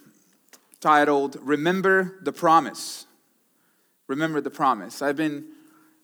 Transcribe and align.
titled 0.81 1.37
Remember 1.41 2.19
the 2.23 2.33
Promise. 2.33 3.07
Remember 4.07 4.41
the 4.41 4.51
Promise. 4.51 5.03
I've 5.03 5.17
been 5.17 5.47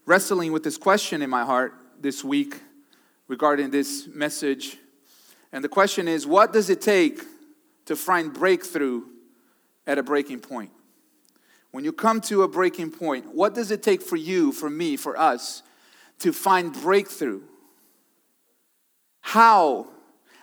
wrestling 0.06 0.52
with 0.52 0.64
this 0.64 0.76
question 0.76 1.22
in 1.22 1.30
my 1.30 1.44
heart 1.44 1.74
this 2.00 2.24
week 2.24 2.60
regarding 3.28 3.70
this 3.70 4.06
message. 4.08 4.78
And 5.52 5.62
the 5.62 5.68
question 5.68 6.08
is 6.08 6.26
what 6.26 6.52
does 6.52 6.70
it 6.70 6.80
take 6.80 7.22
to 7.86 7.96
find 7.96 8.32
breakthrough 8.32 9.02
at 9.86 9.98
a 9.98 10.02
breaking 10.02 10.40
point? 10.40 10.70
When 11.70 11.84
you 11.84 11.92
come 11.92 12.20
to 12.22 12.42
a 12.42 12.48
breaking 12.48 12.92
point, 12.92 13.34
what 13.34 13.54
does 13.54 13.70
it 13.70 13.82
take 13.82 14.02
for 14.02 14.16
you, 14.16 14.52
for 14.52 14.70
me, 14.70 14.96
for 14.96 15.18
us 15.18 15.62
to 16.20 16.32
find 16.32 16.72
breakthrough? 16.72 17.42
How? 19.20 19.88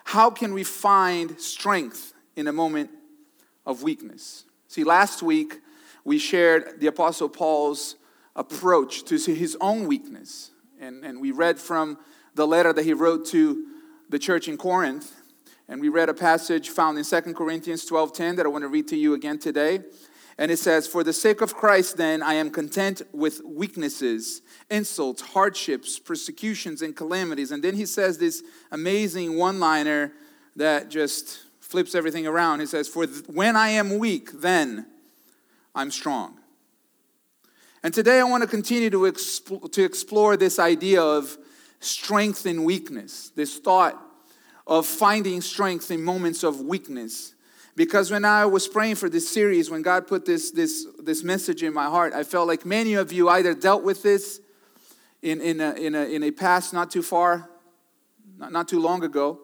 How 0.04 0.30
can 0.30 0.52
we 0.52 0.64
find 0.64 1.40
strength 1.40 2.12
in 2.36 2.48
a 2.48 2.52
moment 2.52 2.90
of 3.66 3.82
weakness. 3.82 4.44
See, 4.68 4.84
last 4.84 5.22
week 5.22 5.60
we 6.04 6.18
shared 6.18 6.80
the 6.80 6.86
Apostle 6.86 7.28
Paul's 7.28 7.96
approach 8.34 9.04
to 9.04 9.16
his 9.16 9.56
own 9.60 9.86
weakness. 9.86 10.50
And, 10.80 11.04
and 11.04 11.20
we 11.20 11.30
read 11.30 11.58
from 11.58 11.98
the 12.34 12.46
letter 12.46 12.72
that 12.72 12.84
he 12.84 12.92
wrote 12.92 13.26
to 13.26 13.66
the 14.08 14.18
church 14.18 14.48
in 14.48 14.56
Corinth. 14.56 15.14
And 15.68 15.80
we 15.80 15.88
read 15.88 16.08
a 16.08 16.14
passage 16.14 16.70
found 16.70 16.98
in 16.98 17.04
2 17.04 17.34
Corinthians 17.34 17.88
12:10 17.88 18.36
that 18.36 18.46
I 18.46 18.48
want 18.48 18.62
to 18.62 18.68
read 18.68 18.88
to 18.88 18.96
you 18.96 19.14
again 19.14 19.38
today. 19.38 19.80
And 20.38 20.50
it 20.50 20.58
says, 20.58 20.86
For 20.86 21.04
the 21.04 21.12
sake 21.12 21.40
of 21.40 21.54
Christ, 21.54 21.96
then, 21.96 22.22
I 22.22 22.34
am 22.34 22.50
content 22.50 23.02
with 23.12 23.42
weaknesses, 23.44 24.42
insults, 24.70 25.22
hardships, 25.22 25.98
persecutions, 25.98 26.82
and 26.82 26.96
calamities. 26.96 27.52
And 27.52 27.62
then 27.62 27.74
he 27.74 27.86
says 27.86 28.18
this 28.18 28.42
amazing 28.70 29.36
one 29.36 29.60
liner 29.60 30.12
that 30.56 30.88
just 30.88 31.40
flips 31.72 31.94
everything 31.94 32.26
around. 32.26 32.60
He 32.60 32.66
says, 32.66 32.86
For 32.86 33.06
when 33.26 33.56
I 33.56 33.70
am 33.70 33.98
weak, 33.98 34.30
then 34.40 34.86
I'm 35.74 35.90
strong. 35.90 36.38
And 37.82 37.92
today 37.92 38.20
I 38.20 38.24
want 38.24 38.42
to 38.42 38.48
continue 38.48 38.90
to, 38.90 39.06
explore, 39.06 39.68
to 39.70 39.82
explore 39.82 40.36
this 40.36 40.58
idea 40.58 41.02
of 41.02 41.36
strength 41.80 42.44
in 42.44 42.62
weakness, 42.62 43.30
this 43.34 43.58
thought 43.58 44.00
of 44.66 44.86
finding 44.86 45.40
strength 45.40 45.90
in 45.90 46.04
moments 46.04 46.44
of 46.44 46.60
weakness. 46.60 47.34
Because 47.74 48.10
when 48.10 48.26
I 48.26 48.44
was 48.44 48.68
praying 48.68 48.96
for 48.96 49.08
this 49.08 49.28
series, 49.28 49.70
when 49.70 49.80
God 49.80 50.06
put 50.06 50.26
this, 50.26 50.50
this, 50.50 50.86
this 51.02 51.24
message 51.24 51.62
in 51.62 51.72
my 51.72 51.86
heart, 51.86 52.12
I 52.12 52.22
felt 52.22 52.46
like 52.46 52.66
many 52.66 52.94
of 52.94 53.12
you 53.12 53.30
either 53.30 53.54
dealt 53.54 53.82
with 53.82 54.02
this 54.02 54.40
in, 55.22 55.40
in, 55.40 55.60
a, 55.62 55.72
in, 55.72 55.94
a, 55.94 56.04
in 56.04 56.22
a 56.22 56.32
past 56.32 56.74
not 56.74 56.90
too 56.90 57.02
far, 57.02 57.48
not, 58.36 58.52
not 58.52 58.68
too 58.68 58.78
long 58.78 59.02
ago, 59.02 59.40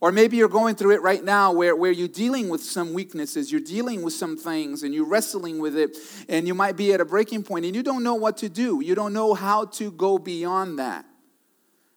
or 0.00 0.12
maybe 0.12 0.36
you're 0.36 0.48
going 0.48 0.76
through 0.76 0.94
it 0.94 1.02
right 1.02 1.24
now 1.24 1.52
where, 1.52 1.74
where 1.74 1.90
you're 1.90 2.06
dealing 2.06 2.48
with 2.48 2.62
some 2.62 2.92
weaknesses, 2.92 3.50
you're 3.50 3.60
dealing 3.60 4.02
with 4.02 4.14
some 4.14 4.36
things, 4.36 4.82
and 4.82 4.94
you're 4.94 5.08
wrestling 5.08 5.58
with 5.58 5.76
it, 5.76 5.96
and 6.28 6.46
you 6.46 6.54
might 6.54 6.76
be 6.76 6.92
at 6.92 7.00
a 7.00 7.04
breaking 7.04 7.42
point 7.42 7.64
and 7.64 7.74
you 7.74 7.82
don't 7.82 8.04
know 8.04 8.14
what 8.14 8.36
to 8.38 8.48
do. 8.48 8.80
You 8.82 8.94
don't 8.94 9.12
know 9.12 9.34
how 9.34 9.64
to 9.64 9.90
go 9.90 10.18
beyond 10.18 10.78
that. 10.78 11.04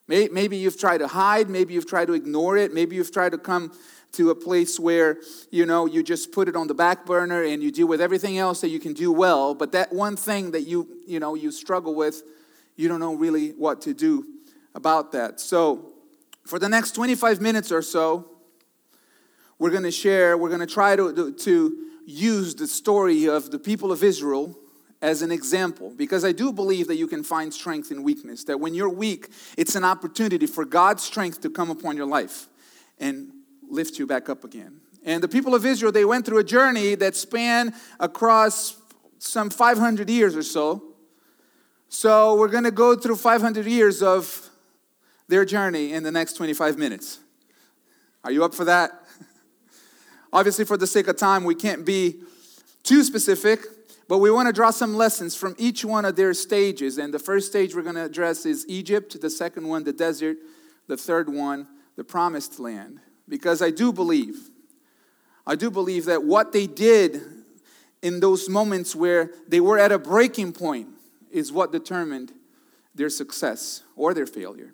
Maybe 0.08 0.58
you've 0.58 0.78
tried 0.78 0.98
to 0.98 1.08
hide, 1.08 1.50
maybe 1.50 1.74
you've 1.74 1.88
tried 1.88 2.08
to 2.08 2.14
ignore 2.14 2.58
it, 2.58 2.74
maybe 2.74 2.98
you've 2.98 3.14
tried 3.14 3.32
to 3.32 3.38
come 3.38 3.72
to 4.14 4.30
a 4.30 4.36
place 4.36 4.80
where 4.80 5.18
you 5.52 5.66
know 5.66 5.86
you 5.86 6.04
just 6.04 6.32
put 6.32 6.50
it 6.50 6.56
on 6.56 6.68
the 6.68 6.74
back 6.74 7.06
burner 7.06 7.44
and 7.44 7.64
you 7.64 7.72
deal 7.72 7.88
with 7.88 8.02
everything 8.02 8.38
else 8.38 8.62
that 8.62 8.68
you 8.68 8.80
can 8.80 8.94
do 8.94 9.12
well 9.12 9.56
but 9.56 9.72
that 9.72 9.94
one 9.94 10.18
thing 10.18 10.52
that 10.52 10.64
you 10.64 10.86
you 11.08 11.20
know 11.20 11.34
you 11.34 11.50
struggle 11.50 11.96
with 11.96 12.24
you 12.76 12.90
don't 12.90 13.00
know 13.00 13.16
really 13.16 13.52
what 13.52 13.82
to 13.82 13.94
do 13.94 14.26
about 14.76 15.14
that 15.14 15.40
so 15.40 15.91
for 16.46 16.60
the 16.60 16.70
next 16.70 16.92
25 16.92 17.42
minutes 17.42 17.72
or 17.72 17.82
so, 17.82 18.30
we're 19.60 19.70
going 19.70 19.84
to 19.84 19.92
share, 19.92 20.38
we're 20.38 20.50
going 20.50 20.62
to 20.62 20.74
try 20.74 20.96
to, 20.96 21.34
to 21.34 21.78
use 22.06 22.56
the 22.56 22.68
story 22.68 23.28
of 23.28 23.52
the 23.52 23.60
people 23.60 23.92
of 23.92 24.04
Israel 24.04 24.58
as 25.02 25.22
an 25.22 25.32
example 25.32 25.92
because 25.96 26.24
I 26.24 26.32
do 26.32 26.52
believe 26.54 26.88
that 26.88 26.96
you 26.96 27.08
can 27.08 27.24
find 27.24 27.54
strength 27.54 27.92
in 27.92 28.04
weakness. 28.04 28.44
That 28.46 28.60
when 28.60 28.74
you're 28.74 28.90
weak, 28.90 29.30
it's 29.58 29.76
an 29.76 29.84
opportunity 29.84 30.46
for 30.46 30.66
God's 30.66 31.04
strength 31.04 31.42
to 31.42 31.50
come 31.50 31.70
upon 31.70 31.98
your 31.98 32.06
life 32.06 32.48
and 33.00 33.32
lift 33.68 33.98
you 33.98 34.06
back 34.06 34.30
up 34.30 34.44
again. 34.44 34.82
And 35.04 35.24
the 35.24 35.28
people 35.28 35.56
of 35.56 35.66
Israel, 35.66 35.92
they 35.92 36.06
went 36.06 36.26
through 36.26 36.38
a 36.38 36.44
journey 36.44 36.94
that 36.96 37.16
spanned 37.16 37.74
across 38.00 38.78
some 39.18 39.50
500 39.50 40.10
years 40.10 40.36
or 40.36 40.44
so. 40.44 40.84
So 41.90 42.36
we're 42.36 42.48
going 42.48 42.64
to 42.64 42.72
go 42.72 42.96
through 42.96 43.16
500 43.16 43.66
years 43.66 44.04
of 44.04 44.51
their 45.32 45.46
journey 45.46 45.94
in 45.94 46.04
the 46.04 46.12
next 46.12 46.34
25 46.34 46.78
minutes. 46.78 47.20
Are 48.24 48.32
you 48.32 48.44
up 48.44 48.54
for 48.54 48.66
that? 48.66 48.92
Obviously, 50.34 50.66
for 50.66 50.76
the 50.76 50.86
sake 50.86 51.08
of 51.08 51.16
time, 51.16 51.46
we 51.46 51.56
can't 51.56 51.86
be 51.86 52.22
too 52.84 53.02
specific, 53.02 53.62
but 54.10 54.18
we 54.18 54.30
want 54.30 54.48
to 54.48 54.54
draw 54.54 54.72
some 54.72 54.94
lessons 54.94 55.34
from 55.34 55.56
each 55.58 55.86
one 55.86 56.04
of 56.04 56.18
their 56.18 56.34
stages. 56.34 56.98
And 56.98 57.14
the 57.14 57.20
first 57.20 57.48
stage 57.48 57.74
we're 57.74 57.82
going 57.82 57.96
to 57.96 58.04
address 58.04 58.46
is 58.46 58.66
Egypt, 58.68 59.20
the 59.22 59.30
second 59.30 59.66
one, 59.66 59.86
the 59.86 59.94
desert, 59.94 60.36
the 60.88 60.98
third 60.98 61.34
one, 61.34 61.66
the 61.96 62.04
promised 62.04 62.60
land. 62.60 63.00
Because 63.30 63.62
I 63.62 63.72
do 63.72 63.94
believe, 63.94 64.50
I 65.48 65.56
do 65.56 65.72
believe 65.72 66.06
that 66.06 66.26
what 66.26 66.52
they 66.52 66.68
did 66.68 67.22
in 68.02 68.20
those 68.20 68.50
moments 68.50 68.98
where 68.98 69.32
they 69.48 69.62
were 69.62 69.80
at 69.80 69.94
a 69.94 69.98
breaking 69.98 70.52
point 70.52 70.90
is 71.32 71.54
what 71.54 71.72
determined 71.72 72.34
their 72.94 73.10
success 73.10 73.84
or 73.96 74.14
their 74.14 74.26
failure. 74.26 74.74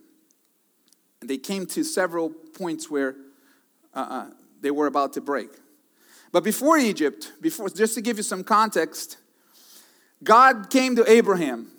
They 1.21 1.37
came 1.37 1.65
to 1.67 1.83
several 1.83 2.29
points 2.29 2.89
where 2.89 3.15
uh, 3.93 4.07
uh, 4.09 4.25
they 4.61 4.71
were 4.71 4.87
about 4.87 5.13
to 5.13 5.21
break. 5.21 5.49
But 6.31 6.43
before 6.43 6.77
Egypt, 6.77 7.31
before, 7.41 7.69
just 7.69 7.95
to 7.95 8.01
give 8.01 8.17
you 8.17 8.23
some 8.23 8.43
context, 8.43 9.17
God 10.23 10.69
came 10.69 10.95
to 10.95 11.09
Abraham. 11.09 11.71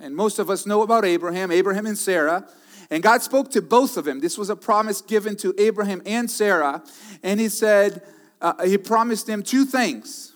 And 0.00 0.14
most 0.14 0.38
of 0.38 0.50
us 0.50 0.66
know 0.66 0.82
about 0.82 1.04
Abraham, 1.04 1.50
Abraham 1.50 1.86
and 1.86 1.96
Sarah. 1.96 2.46
And 2.90 3.02
God 3.02 3.22
spoke 3.22 3.50
to 3.52 3.62
both 3.62 3.96
of 3.96 4.04
them. 4.04 4.20
This 4.20 4.36
was 4.36 4.50
a 4.50 4.56
promise 4.56 5.00
given 5.00 5.36
to 5.36 5.54
Abraham 5.56 6.02
and 6.04 6.30
Sarah. 6.30 6.82
And 7.22 7.40
He 7.40 7.48
said, 7.48 8.02
uh, 8.40 8.64
He 8.64 8.76
promised 8.76 9.26
them 9.26 9.42
two 9.42 9.64
things. 9.64 10.32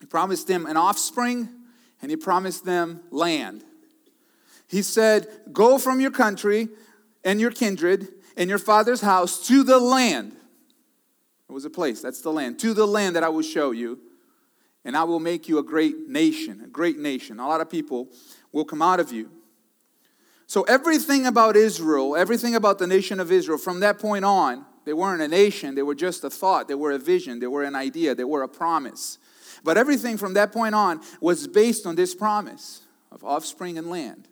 He 0.00 0.06
promised 0.06 0.48
them 0.48 0.66
an 0.66 0.76
offspring, 0.76 1.48
and 2.00 2.10
He 2.10 2.16
promised 2.16 2.64
them 2.64 3.02
land. 3.10 3.62
He 4.66 4.82
said, 4.82 5.28
Go 5.52 5.78
from 5.78 6.00
your 6.00 6.10
country 6.10 6.68
and 7.24 7.40
your 7.40 7.50
kindred 7.50 8.08
and 8.36 8.48
your 8.48 8.58
father's 8.58 9.00
house 9.00 9.46
to 9.48 9.62
the 9.62 9.78
land. 9.78 10.36
It 11.48 11.52
was 11.52 11.64
a 11.64 11.70
place, 11.70 12.00
that's 12.00 12.22
the 12.22 12.32
land. 12.32 12.58
To 12.60 12.72
the 12.74 12.86
land 12.86 13.16
that 13.16 13.22
I 13.22 13.28
will 13.28 13.42
show 13.42 13.72
you, 13.72 13.98
and 14.84 14.96
I 14.96 15.04
will 15.04 15.20
make 15.20 15.48
you 15.48 15.58
a 15.58 15.62
great 15.62 16.08
nation, 16.08 16.62
a 16.64 16.66
great 16.66 16.98
nation. 16.98 17.38
A 17.38 17.46
lot 17.46 17.60
of 17.60 17.70
people 17.70 18.08
will 18.52 18.64
come 18.64 18.82
out 18.82 19.00
of 19.00 19.12
you. 19.12 19.30
So, 20.46 20.62
everything 20.62 21.26
about 21.26 21.56
Israel, 21.56 22.16
everything 22.16 22.54
about 22.54 22.78
the 22.78 22.86
nation 22.86 23.20
of 23.20 23.30
Israel, 23.32 23.58
from 23.58 23.80
that 23.80 23.98
point 23.98 24.24
on, 24.24 24.66
they 24.84 24.92
weren't 24.92 25.22
a 25.22 25.28
nation, 25.28 25.74
they 25.74 25.82
were 25.82 25.94
just 25.94 26.24
a 26.24 26.30
thought, 26.30 26.68
they 26.68 26.74
were 26.74 26.92
a 26.92 26.98
vision, 26.98 27.38
they 27.38 27.46
were 27.46 27.62
an 27.62 27.76
idea, 27.76 28.14
they 28.14 28.24
were 28.24 28.42
a 28.42 28.48
promise. 28.48 29.18
But 29.64 29.78
everything 29.78 30.18
from 30.18 30.34
that 30.34 30.52
point 30.52 30.74
on 30.74 31.00
was 31.20 31.46
based 31.46 31.86
on 31.86 31.94
this 31.94 32.14
promise 32.14 32.82
of 33.10 33.24
offspring 33.24 33.78
and 33.78 33.88
land. 33.88 34.28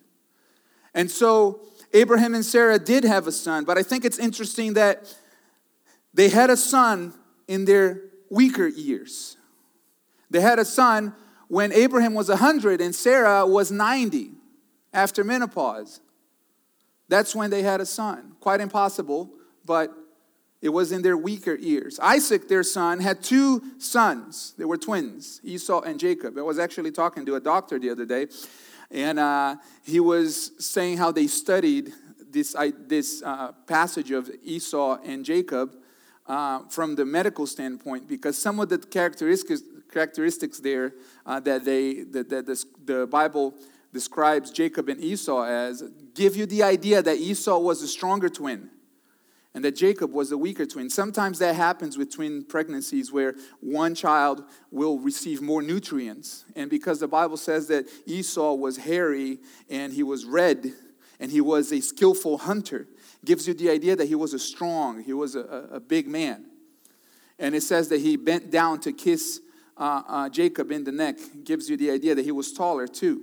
And 0.95 1.11
so, 1.11 1.61
Abraham 1.93 2.35
and 2.35 2.45
Sarah 2.45 2.79
did 2.79 3.05
have 3.05 3.27
a 3.27 3.33
son, 3.33 3.65
but 3.65 3.77
I 3.77 3.83
think 3.83 4.05
it's 4.05 4.19
interesting 4.19 4.75
that 4.75 5.13
they 6.15 6.29
had 6.29 6.51
a 6.51 6.57
son 6.57 7.15
in 7.49 7.65
their 7.65 8.01
weaker 8.31 8.67
years. 8.67 9.37
They 10.31 10.41
had 10.41 10.59
a 10.59 10.65
son 10.65 11.15
when 11.49 11.73
Abraham 11.73 12.15
was 12.15 12.29
100 12.29 12.81
and 12.81 12.95
Sarah 12.95 13.45
was 13.45 13.73
90 13.73 14.31
after 14.93 15.25
menopause. 15.25 16.01
That's 17.09 17.35
when 17.35 17.51
they 17.51 17.63
had 17.63 17.81
a 17.81 17.87
son. 17.87 18.37
Quite 18.41 18.61
impossible, 18.61 19.31
but 19.65 19.93
it 20.63 20.69
was 20.69 20.93
in 20.93 21.03
their 21.03 21.17
weaker 21.17 21.55
years. 21.55 21.99
Isaac, 22.01 22.49
their 22.49 22.63
son, 22.63 23.01
had 23.01 23.23
two 23.23 23.63
sons. 23.79 24.55
They 24.59 24.65
were 24.65 24.77
twins, 24.77 25.41
Esau 25.43 25.81
and 25.81 25.99
Jacob. 25.99 26.39
I 26.39 26.43
was 26.43 26.59
actually 26.59 26.93
talking 26.93 27.27
to 27.27 27.35
a 27.35 27.41
doctor 27.41 27.79
the 27.79 27.91
other 27.91 28.05
day, 28.05 28.29
and 28.91 29.19
uh, 29.19 29.57
he 29.85 30.01
was 30.01 30.53
saying 30.59 30.99
how 30.99 31.13
they 31.13 31.27
studied 31.27 31.93
this, 32.31 32.57
this 32.87 33.23
uh, 33.23 33.53
passage 33.67 34.11
of 34.11 34.31
Esau 34.43 34.99
and 35.05 35.25
Jacob 35.25 35.77
uh, 36.27 36.61
from 36.69 36.95
the 36.95 37.05
medical 37.05 37.47
standpoint 37.47 38.09
because 38.09 38.37
some 38.37 38.61
of 38.61 38.69
the 38.69 38.79
characteristics, 38.79 39.63
characteristics 39.93 40.59
there 40.59 40.95
uh, 41.27 41.41
that, 41.41 41.65
they, 41.65 42.03
that, 42.03 42.29
that 42.29 42.65
the 42.85 43.07
Bible 43.07 43.55
describes 43.93 44.51
Jacob 44.51 44.89
and 44.89 45.01
Esau 45.01 45.43
as 45.45 45.83
give 46.15 46.37
you 46.37 46.47
the 46.47 46.63
idea 46.63 47.03
that 47.03 47.17
Esau 47.17 47.59
was 47.59 47.83
a 47.83 47.89
stronger 47.89 48.29
twin 48.29 48.71
and 49.55 49.65
that 49.65 49.75
Jacob 49.75 50.13
was 50.13 50.31
a 50.31 50.39
weaker 50.39 50.65
twin. 50.65 50.89
Sometimes 50.89 51.41
that 51.41 51.57
happens 51.57 51.99
with 51.99 52.15
twin 52.15 52.45
pregnancies 52.45 53.11
where 53.11 53.35
one 53.61 53.95
child 53.95 54.45
will 54.71 54.99
receive 54.99 55.43
more 55.43 55.61
nutrients. 55.61 56.45
And 56.55 56.71
because 56.71 57.01
the 57.01 57.09
Bible 57.09 57.37
says 57.37 57.67
that 57.67 57.87
Esau 58.07 58.55
was 58.55 58.77
hairy 58.77 59.39
and 59.69 59.93
he 59.93 60.05
was 60.05 60.25
red 60.25 60.73
and 61.19 61.33
he 61.33 61.41
was 61.41 61.73
a 61.73 61.81
skillful 61.81 62.39
hunter, 62.39 62.87
gives 63.25 63.49
you 63.49 63.55
the 63.55 63.71
idea 63.71 63.97
that 63.97 64.07
he 64.07 64.15
was 64.15 64.35
a 64.35 64.39
strong, 64.39 65.03
he 65.03 65.13
was 65.13 65.35
a, 65.35 65.69
a 65.73 65.81
big 65.81 66.07
man. 66.07 66.47
And 67.39 67.55
it 67.55 67.63
says 67.63 67.89
that 67.89 68.01
he 68.01 68.17
bent 68.17 68.51
down 68.51 68.81
to 68.81 68.93
kiss 68.93 69.41
uh, 69.77 70.03
uh, 70.07 70.29
Jacob 70.29 70.71
in 70.71 70.85
the 70.85 70.93
neck, 70.93 71.17
gives 71.43 71.69
you 71.69 71.77
the 71.77 71.91
idea 71.91 72.15
that 72.15 72.25
he 72.25 72.33
was 72.33 72.53
taller 72.53 72.87
too. 72.87 73.23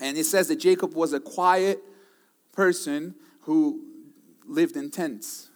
And 0.00 0.16
it 0.16 0.24
says 0.24 0.48
that 0.48 0.56
Jacob 0.56 0.94
was 0.94 1.12
a 1.12 1.20
quiet 1.20 1.80
person 2.52 3.14
who 3.42 3.91
lived 4.46 4.76
in 4.76 4.90
tents. 4.90 5.50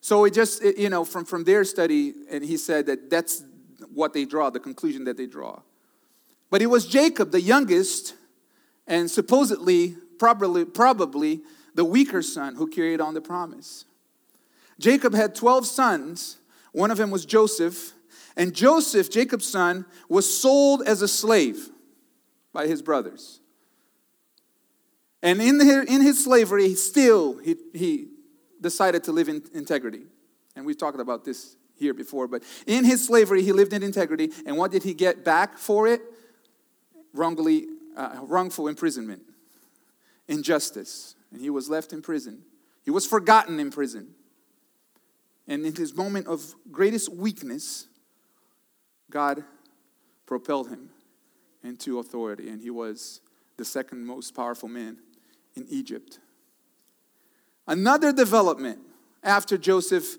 So 0.00 0.24
it 0.24 0.32
just, 0.32 0.62
you 0.62 0.88
know, 0.88 1.04
from, 1.04 1.24
from 1.24 1.44
their 1.44 1.64
study, 1.64 2.14
and 2.30 2.44
he 2.44 2.56
said 2.56 2.86
that 2.86 3.10
that's 3.10 3.44
what 3.92 4.12
they 4.12 4.24
draw, 4.24 4.50
the 4.50 4.60
conclusion 4.60 5.04
that 5.04 5.16
they 5.16 5.26
draw. 5.26 5.60
But 6.50 6.62
it 6.62 6.66
was 6.66 6.86
Jacob, 6.86 7.30
the 7.30 7.40
youngest, 7.40 8.14
and 8.86 9.10
supposedly, 9.10 9.96
probably, 10.18 10.64
probably 10.64 11.40
the 11.74 11.84
weaker 11.84 12.22
son 12.22 12.56
who 12.56 12.66
carried 12.66 13.00
on 13.00 13.14
the 13.14 13.20
promise. 13.20 13.84
Jacob 14.78 15.14
had 15.14 15.34
12 15.34 15.66
sons. 15.66 16.38
One 16.72 16.90
of 16.90 16.98
them 16.98 17.10
was 17.10 17.26
Joseph. 17.26 17.92
And 18.36 18.54
Joseph, 18.54 19.10
Jacob's 19.10 19.46
son, 19.46 19.84
was 20.08 20.32
sold 20.32 20.82
as 20.82 21.02
a 21.02 21.08
slave 21.08 21.68
by 22.52 22.66
his 22.66 22.80
brothers. 22.80 23.39
And 25.22 25.40
in, 25.42 25.58
the, 25.58 25.84
in 25.86 26.00
his 26.00 26.22
slavery, 26.22 26.74
still, 26.74 27.38
he, 27.38 27.56
he 27.74 28.08
decided 28.60 29.04
to 29.04 29.12
live 29.12 29.28
in 29.28 29.42
integrity. 29.52 30.02
And 30.56 30.64
we've 30.64 30.78
talked 30.78 30.98
about 30.98 31.24
this 31.24 31.56
here 31.76 31.94
before, 31.94 32.28
but 32.28 32.42
in 32.66 32.84
his 32.84 33.06
slavery, 33.06 33.42
he 33.42 33.52
lived 33.52 33.72
in 33.72 33.82
integrity. 33.82 34.30
And 34.46 34.56
what 34.56 34.70
did 34.70 34.82
he 34.82 34.94
get 34.94 35.24
back 35.24 35.58
for 35.58 35.86
it? 35.86 36.02
Wrongly, 37.12 37.66
uh, 37.96 38.20
wrongful 38.22 38.68
imprisonment, 38.68 39.22
injustice. 40.28 41.16
And 41.32 41.40
he 41.40 41.50
was 41.50 41.68
left 41.68 41.92
in 41.92 42.02
prison. 42.02 42.42
He 42.84 42.90
was 42.90 43.06
forgotten 43.06 43.60
in 43.60 43.70
prison. 43.70 44.14
And 45.46 45.66
in 45.66 45.74
his 45.74 45.94
moment 45.94 46.28
of 46.28 46.54
greatest 46.70 47.12
weakness, 47.12 47.88
God 49.10 49.44
propelled 50.26 50.68
him 50.68 50.90
into 51.62 51.98
authority, 51.98 52.48
and 52.48 52.62
he 52.62 52.70
was 52.70 53.20
the 53.56 53.64
second 53.64 54.06
most 54.06 54.34
powerful 54.34 54.68
man 54.68 54.96
in 55.54 55.66
Egypt. 55.68 56.18
Another 57.66 58.12
development 58.12 58.80
after 59.22 59.56
Joseph, 59.58 60.16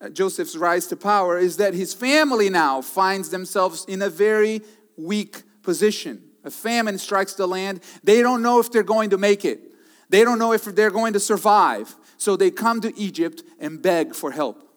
uh, 0.00 0.08
Joseph's 0.08 0.56
rise 0.56 0.86
to 0.88 0.96
power 0.96 1.38
is 1.38 1.56
that 1.56 1.74
his 1.74 1.94
family 1.94 2.50
now 2.50 2.80
finds 2.80 3.30
themselves 3.30 3.84
in 3.86 4.02
a 4.02 4.10
very 4.10 4.62
weak 4.96 5.42
position. 5.62 6.22
A 6.44 6.50
famine 6.50 6.98
strikes 6.98 7.34
the 7.34 7.46
land. 7.46 7.80
They 8.02 8.20
don't 8.20 8.42
know 8.42 8.58
if 8.58 8.70
they're 8.70 8.82
going 8.82 9.10
to 9.10 9.18
make 9.18 9.44
it. 9.44 9.60
They 10.08 10.24
don't 10.24 10.38
know 10.38 10.52
if 10.52 10.64
they're 10.64 10.90
going 10.90 11.12
to 11.14 11.20
survive. 11.20 11.94
So 12.18 12.36
they 12.36 12.50
come 12.50 12.80
to 12.82 12.96
Egypt 12.98 13.42
and 13.58 13.80
beg 13.80 14.14
for 14.14 14.30
help. 14.30 14.68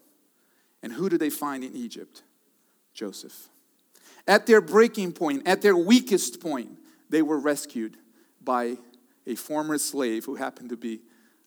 And 0.82 0.94
who 0.94 1.10
do 1.10 1.18
they 1.18 1.30
find 1.30 1.64
in 1.64 1.76
Egypt? 1.76 2.24
Joseph. 2.94 3.50
At 4.28 4.48
their 4.48 4.62
breaking 4.62 5.14
point, 5.14 5.48
at 5.48 5.62
their 5.62 5.76
weakest 5.76 6.40
point, 6.40 6.70
they 7.10 7.22
were 7.22 7.38
rescued 7.38 7.98
by 8.42 8.78
a 9.28 9.36
former 9.36 9.78
slave 9.78 10.26
who 10.26 10.36
happened 10.36 10.70
to 10.70 10.78
be 10.78 11.02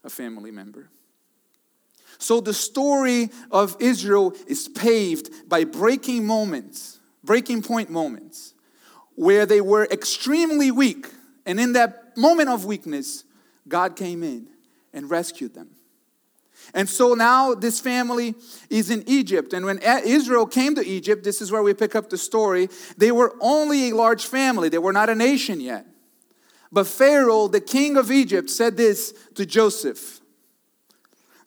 a 0.04 0.10
family 0.10 0.50
member. 0.50 0.90
So 2.18 2.40
the 2.40 2.54
story 2.54 3.30
of 3.50 3.76
Israel 3.78 4.34
is 4.46 4.68
paved 4.68 5.48
by 5.48 5.64
breaking 5.64 6.26
moments, 6.26 6.98
breaking 7.22 7.62
point 7.62 7.90
moments, 7.90 8.54
where 9.14 9.46
they 9.46 9.60
were 9.60 9.84
extremely 9.90 10.70
weak. 10.70 11.06
And 11.46 11.60
in 11.60 11.72
that 11.74 12.16
moment 12.16 12.48
of 12.48 12.64
weakness, 12.64 13.24
God 13.68 13.94
came 13.96 14.22
in 14.22 14.48
and 14.92 15.10
rescued 15.10 15.54
them. 15.54 15.70
And 16.74 16.88
so 16.88 17.14
now 17.14 17.54
this 17.54 17.80
family 17.80 18.34
is 18.68 18.90
in 18.90 19.04
Egypt. 19.06 19.52
And 19.52 19.64
when 19.64 19.78
Israel 20.04 20.46
came 20.46 20.74
to 20.74 20.84
Egypt, 20.84 21.24
this 21.24 21.40
is 21.40 21.52
where 21.52 21.62
we 21.62 21.72
pick 21.72 21.94
up 21.94 22.10
the 22.10 22.18
story, 22.18 22.68
they 22.96 23.12
were 23.12 23.34
only 23.40 23.90
a 23.90 23.96
large 23.96 24.26
family, 24.26 24.68
they 24.68 24.78
were 24.78 24.92
not 24.92 25.08
a 25.08 25.14
nation 25.14 25.60
yet. 25.60 25.86
But 26.70 26.86
Pharaoh, 26.86 27.48
the 27.48 27.60
king 27.60 27.96
of 27.96 28.10
Egypt, 28.10 28.50
said 28.50 28.76
this 28.76 29.14
to 29.34 29.46
Joseph. 29.46 30.20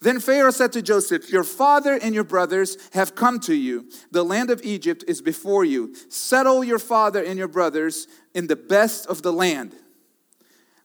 Then 0.01 0.19
Pharaoh 0.19 0.51
said 0.51 0.73
to 0.73 0.81
Joseph, 0.81 1.31
Your 1.31 1.44
father 1.44 1.94
and 1.94 2.15
your 2.15 2.23
brothers 2.23 2.75
have 2.94 3.13
come 3.13 3.39
to 3.41 3.53
you. 3.53 3.88
The 4.09 4.23
land 4.23 4.50
of 4.50 4.59
Egypt 4.63 5.03
is 5.07 5.21
before 5.21 5.63
you. 5.63 5.94
Settle 6.09 6.63
your 6.63 6.79
father 6.79 7.23
and 7.23 7.38
your 7.38 7.47
brothers 7.47 8.07
in 8.33 8.47
the 8.47 8.56
best 8.56 9.06
of 9.06 9.21
the 9.21 9.31
land. 9.31 9.75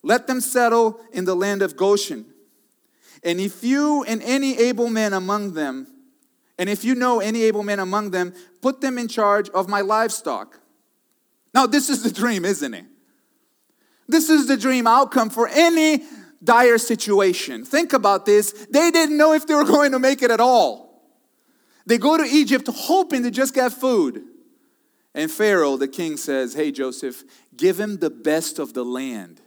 Let 0.03 0.27
them 0.27 0.43
settle 0.43 1.01
in 1.13 1.25
the 1.25 1.35
land 1.35 1.63
of 1.63 1.77
Goshen. 1.77 2.27
And 3.23 3.41
if 3.41 3.65
you 3.65 4.05
and 4.05 4.23
any 4.23 4.59
able 4.59 4.91
men 4.91 5.15
among 5.15 5.55
them, 5.55 5.87
and 6.59 6.69
if 6.69 6.85
you 6.85 6.95
know 6.95 7.21
any 7.21 7.43
able 7.45 7.63
men 7.63 7.81
among 7.81 8.11
them, 8.11 8.35
put 8.61 8.83
them 8.83 8.99
in 8.99 9.09
charge 9.09 9.49
of 9.51 9.67
my 9.69 9.81
livestock. 9.81 10.61
Now, 11.55 11.67
this 11.67 11.89
is 11.89 12.03
the 12.03 12.11
dream, 12.11 12.45
isn't 12.45 12.75
it? 12.75 12.85
This 14.09 14.31
is 14.31 14.47
the 14.47 14.57
dream 14.57 14.87
outcome 14.87 15.31
for 15.31 15.49
any 15.49 16.05
dire 16.43 16.79
situation. 16.79 17.65
Think 17.65 17.93
about 17.93 18.27
this. 18.27 18.53
They 18.71 18.91
didn't 18.91 19.17
know 19.17 19.33
if 19.33 19.47
they 19.47 19.55
were 19.55 19.65
going 19.77 19.93
to 19.93 19.99
make 19.99 20.23
it 20.23 20.31
at 20.31 20.41
all. 20.41 20.87
They 21.87 21.99
go 21.99 22.17
to 22.17 22.25
Egypt 22.25 22.69
hoping 22.73 23.23
to 23.23 23.31
just 23.31 23.55
get 23.55 23.73
food. 23.73 24.23
And 25.15 25.31
Pharaoh, 25.31 25.77
the 25.77 25.89
king, 25.89 26.17
says, 26.17 26.55
Hey, 26.55 26.73
Joseph, 26.73 27.25
give 27.57 27.81
him 27.81 27.99
the 27.99 28.11
best 28.11 28.59
of 28.59 28.75
the 28.75 28.85
land. 28.85 29.41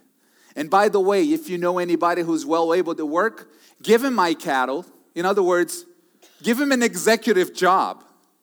And 0.56 0.68
by 0.68 0.88
the 0.88 1.00
way, 1.00 1.22
if 1.24 1.48
you 1.48 1.58
know 1.58 1.78
anybody 1.78 2.22
who's 2.22 2.44
well 2.44 2.74
able 2.74 2.94
to 2.96 3.06
work, 3.06 3.50
give 3.82 4.02
him 4.02 4.14
my 4.14 4.34
cattle. 4.34 4.84
In 5.14 5.24
other 5.24 5.42
words, 5.42 5.84
give 6.42 6.60
him 6.60 6.72
an 6.72 6.82
executive 6.82 7.54
job. 7.54 8.02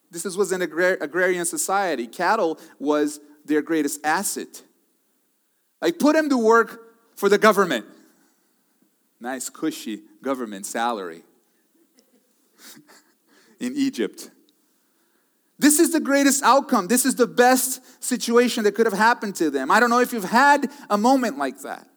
This 0.10 0.24
was 0.38 0.52
an 0.54 0.62
agrarian 0.62 1.46
society. 1.46 2.08
Cattle 2.08 2.60
was 2.80 3.20
their 3.44 3.62
greatest 3.62 4.00
asset. 4.06 4.64
Like, 5.82 6.00
put 6.00 6.16
him 6.16 6.30
to 6.30 6.38
work 6.38 6.82
for 7.16 7.30
the 7.30 7.38
government. 7.38 7.86
Nice, 9.20 9.50
cushy 9.50 10.02
government 10.22 10.66
salary 10.66 11.24
in 13.60 13.76
Egypt. 13.76 14.30
This 15.60 15.80
is 15.80 15.92
the 15.92 16.00
greatest 16.00 16.44
outcome. 16.44 16.88
This 16.88 17.06
is 17.06 17.16
the 17.16 17.26
best 17.26 18.04
situation 18.04 18.64
that 18.66 18.74
could 18.74 18.86
have 18.86 18.98
happened 18.98 19.36
to 19.38 19.50
them. 19.50 19.72
I 19.72 19.80
don't 19.80 19.90
know 19.90 20.00
if 20.00 20.14
you've 20.14 20.24
had 20.24 20.70
a 20.90 20.98
moment 20.98 21.38
like 21.38 21.62
that. 21.62 21.88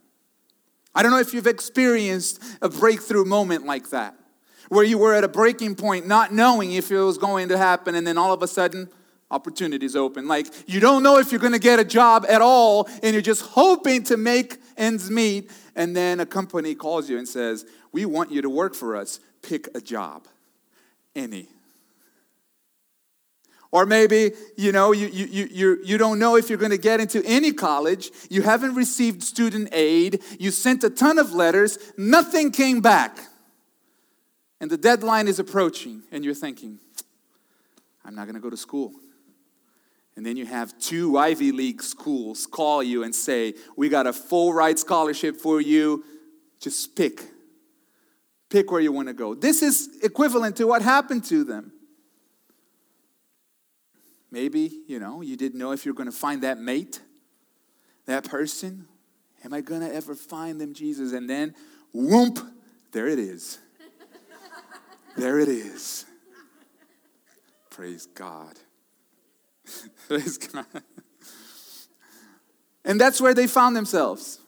I 0.95 1.03
don't 1.03 1.13
know 1.13 1.21
if 1.21 1.35
you've 1.35 1.47
experienced 1.47 2.43
a 2.63 2.69
breakthrough 2.69 3.25
moment 3.25 3.67
like 3.67 3.91
that, 3.91 4.15
where 4.71 4.85
you 4.85 4.99
were 4.99 5.15
at 5.15 5.25
a 5.25 5.29
breaking 5.29 5.77
point, 5.77 6.07
not 6.07 6.33
knowing 6.33 6.73
if 6.73 6.91
it 6.91 6.99
was 6.99 7.19
going 7.19 7.49
to 7.49 7.59
happen, 7.59 7.95
and 7.95 8.07
then 8.07 8.19
all 8.19 8.33
of 8.33 8.43
a 8.43 8.49
sudden, 8.49 8.89
opportunities 9.31 9.97
open. 9.97 10.27
Like 10.27 10.47
you 10.67 10.81
don't 10.81 11.03
know 11.03 11.19
if 11.19 11.31
you're 11.31 11.41
going 11.41 11.53
to 11.53 11.59
get 11.59 11.79
a 11.79 11.85
job 11.85 12.27
at 12.29 12.43
all, 12.43 12.89
and 13.03 13.13
you're 13.13 13.23
just 13.23 13.43
hoping 13.43 14.03
to 14.05 14.17
make 14.17 14.59
ends 14.77 15.11
meet, 15.11 15.51
and 15.77 15.95
then 15.95 16.21
a 16.21 16.27
company 16.27 16.75
calls 16.75 17.09
you 17.09 17.19
and 17.19 17.29
says, 17.29 17.65
We 17.93 18.05
want 18.07 18.31
you 18.31 18.43
to 18.43 18.51
work 18.51 18.75
for 18.75 18.97
us. 18.97 19.21
Pick 19.43 19.69
a 19.75 19.81
job, 19.81 20.27
any. 21.15 21.49
Or 23.73 23.87
maybe, 23.87 24.33
you 24.57 24.73
know, 24.73 24.91
you, 24.91 25.07
you, 25.07 25.47
you, 25.49 25.79
you 25.85 25.97
don't 25.97 26.19
know 26.19 26.35
if 26.37 26.49
you're 26.49 26.59
going 26.59 26.73
to 26.73 26.79
get 26.79 26.99
into 26.99 27.23
any 27.25 27.53
college. 27.53 28.11
You 28.29 28.43
haven't 28.43 28.75
received 28.75 29.23
student 29.23 29.69
aid. 29.71 30.25
You 30.41 30.51
sent 30.51 30.83
a 30.83 30.91
ton 30.91 31.19
of 31.19 31.33
letters. 31.33 31.79
Nothing 31.97 32.51
came 32.51 32.81
back. 32.81 33.17
And 34.61 34.71
the 34.71 34.77
deadline 34.77 35.29
is 35.29 35.39
approaching, 35.39 36.03
and 36.11 36.25
you're 36.25 36.35
thinking, 36.35 36.81
I'm 38.05 38.17
not 38.17 38.25
going 38.25 38.35
to 38.35 38.41
go 38.41 38.51
to 38.51 38.57
school. 38.57 38.93
And 40.21 40.27
then 40.27 40.37
you 40.37 40.45
have 40.45 40.79
two 40.79 41.17
Ivy 41.17 41.51
League 41.51 41.83
schools 41.83 42.47
call 42.47 42.83
you 42.83 43.05
and 43.05 43.15
say, 43.15 43.55
We 43.75 43.89
got 43.89 44.07
a 44.07 44.13
full 44.13 44.53
ride 44.53 44.79
scholarship 44.79 45.41
for 45.41 45.63
you. 45.63 46.05
Just 46.61 46.95
pick. 46.95 47.23
Pick 48.51 48.71
where 48.71 48.83
you 48.83 48.93
want 48.93 49.09
to 49.09 49.15
go. 49.15 49.35
This 49.35 49.63
is 49.63 49.89
equivalent 50.03 50.57
to 50.57 50.67
what 50.67 50.83
happened 50.83 51.25
to 51.25 51.43
them. 51.43 51.73
Maybe, 54.31 54.83
you 54.87 54.99
know, 54.99 55.23
you 55.23 55.39
didn't 55.39 55.59
know 55.59 55.73
if 55.73 55.87
you're 55.87 55.95
going 55.95 56.11
to 56.11 56.15
find 56.15 56.43
that 56.43 56.59
mate, 56.59 57.01
that 58.05 58.25
person. 58.25 58.89
Am 59.43 59.55
I 59.55 59.63
going 59.63 59.81
to 59.81 59.91
ever 59.91 60.15
find 60.15 60.61
them, 60.61 60.75
Jesus? 60.75 61.15
And 61.15 61.31
then, 61.31 61.55
whoomp, 61.97 62.47
there 62.93 63.07
it 63.07 63.19
is. 63.19 63.59
there 65.17 65.39
it 65.39 65.49
is. 65.49 66.05
Praise 67.71 68.05
God. 68.05 68.59
Praise 70.09 70.39
God. 70.39 70.67
And 72.85 73.01
that's 73.01 73.21
where 73.21 73.35
they 73.35 73.47
found 73.47 73.77
themselves 73.77 74.41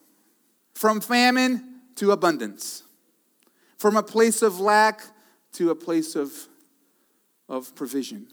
from 0.74 1.00
famine 1.00 1.80
to 1.96 2.12
abundance, 2.12 2.82
from 3.76 3.96
a 3.96 4.02
place 4.02 4.42
of 4.42 4.58
lack 4.58 5.02
to 5.52 5.70
a 5.70 5.74
place 5.74 6.16
of, 6.16 6.32
of 7.48 7.74
provision. 7.74 8.26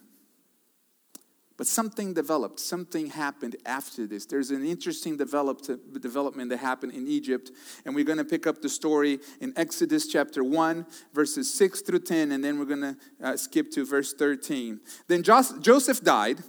But 1.57 1.67
something 1.67 2.13
developed, 2.13 2.61
something 2.61 3.07
happened 3.07 3.57
after 3.65 4.07
this. 4.07 4.25
There's 4.25 4.49
an 4.49 4.65
interesting 4.65 5.17
development 5.17 6.49
that 6.49 6.57
happened 6.57 6.93
in 6.93 7.05
Egypt, 7.05 7.51
and 7.85 7.93
we're 7.93 8.05
going 8.05 8.17
to 8.17 8.23
pick 8.23 8.47
up 8.47 8.61
the 8.61 8.69
story 8.69 9.19
in 9.41 9.51
Exodus 9.57 10.07
chapter 10.07 10.41
1, 10.41 10.85
verses 11.13 11.53
6 11.53 11.81
through 11.81 11.99
10, 11.99 12.31
and 12.31 12.41
then 12.41 12.57
we're 12.57 12.63
going 12.63 12.81
to 12.81 12.97
uh, 13.21 13.35
skip 13.35 13.69
to 13.71 13.85
verse 13.85 14.13
13. 14.13 14.79
Then 15.09 15.21
Joseph 15.21 16.01
died 16.01 16.39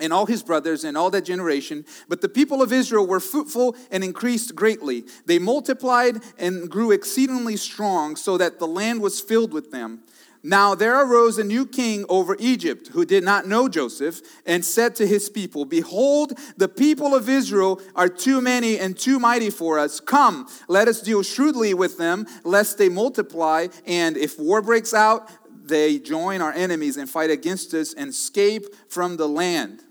and 0.00 0.12
all 0.12 0.26
his 0.26 0.42
brothers 0.42 0.84
and 0.84 0.96
all 0.96 1.10
that 1.10 1.24
generation. 1.24 1.84
But 2.08 2.20
the 2.20 2.28
people 2.28 2.62
of 2.62 2.72
Israel 2.72 3.06
were 3.06 3.20
fruitful 3.20 3.76
and 3.90 4.02
increased 4.02 4.54
greatly. 4.54 5.04
They 5.26 5.38
multiplied 5.38 6.18
and 6.38 6.70
grew 6.70 6.90
exceedingly 6.90 7.56
strong, 7.56 8.16
so 8.16 8.38
that 8.38 8.58
the 8.58 8.66
land 8.66 9.00
was 9.00 9.20
filled 9.20 9.52
with 9.52 9.70
them. 9.70 10.00
Now 10.42 10.74
there 10.74 10.98
arose 11.04 11.38
a 11.38 11.44
new 11.44 11.66
king 11.66 12.06
over 12.08 12.34
Egypt 12.38 12.88
who 12.88 13.04
did 13.04 13.22
not 13.22 13.46
know 13.46 13.68
Joseph 13.68 14.22
and 14.46 14.64
said 14.64 14.94
to 14.96 15.06
his 15.06 15.28
people, 15.28 15.66
Behold, 15.66 16.32
the 16.56 16.68
people 16.68 17.14
of 17.14 17.28
Israel 17.28 17.80
are 17.94 18.08
too 18.08 18.40
many 18.40 18.78
and 18.78 18.98
too 18.98 19.18
mighty 19.18 19.50
for 19.50 19.78
us. 19.78 20.00
Come, 20.00 20.48
let 20.66 20.88
us 20.88 21.02
deal 21.02 21.22
shrewdly 21.22 21.74
with 21.74 21.98
them, 21.98 22.26
lest 22.42 22.78
they 22.78 22.88
multiply. 22.88 23.66
And 23.86 24.16
if 24.16 24.38
war 24.38 24.62
breaks 24.62 24.94
out, 24.94 25.28
they 25.70 25.98
join 25.98 26.40
our 26.40 26.52
enemies 26.52 26.96
and 26.96 27.08
fight 27.08 27.30
against 27.30 27.74
us 27.74 27.92
and 27.92 28.08
escape 28.08 28.64
from 28.88 29.18
the 29.18 29.28
land. 29.28 29.84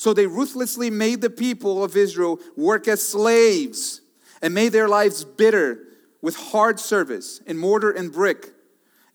So 0.00 0.14
they 0.14 0.26
ruthlessly 0.26 0.88
made 0.88 1.20
the 1.20 1.28
people 1.28 1.84
of 1.84 1.94
Israel 1.94 2.40
work 2.56 2.88
as 2.88 3.06
slaves 3.06 4.00
and 4.40 4.54
made 4.54 4.70
their 4.70 4.88
lives 4.88 5.24
bitter 5.24 5.78
with 6.22 6.36
hard 6.36 6.80
service 6.80 7.40
in 7.40 7.58
mortar 7.58 7.90
and 7.90 8.10
brick 8.10 8.46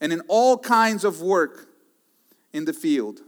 and 0.00 0.12
in 0.12 0.20
all 0.28 0.56
kinds 0.56 1.02
of 1.02 1.20
work 1.20 1.66
in 2.52 2.66
the 2.66 2.72
field. 2.72 3.18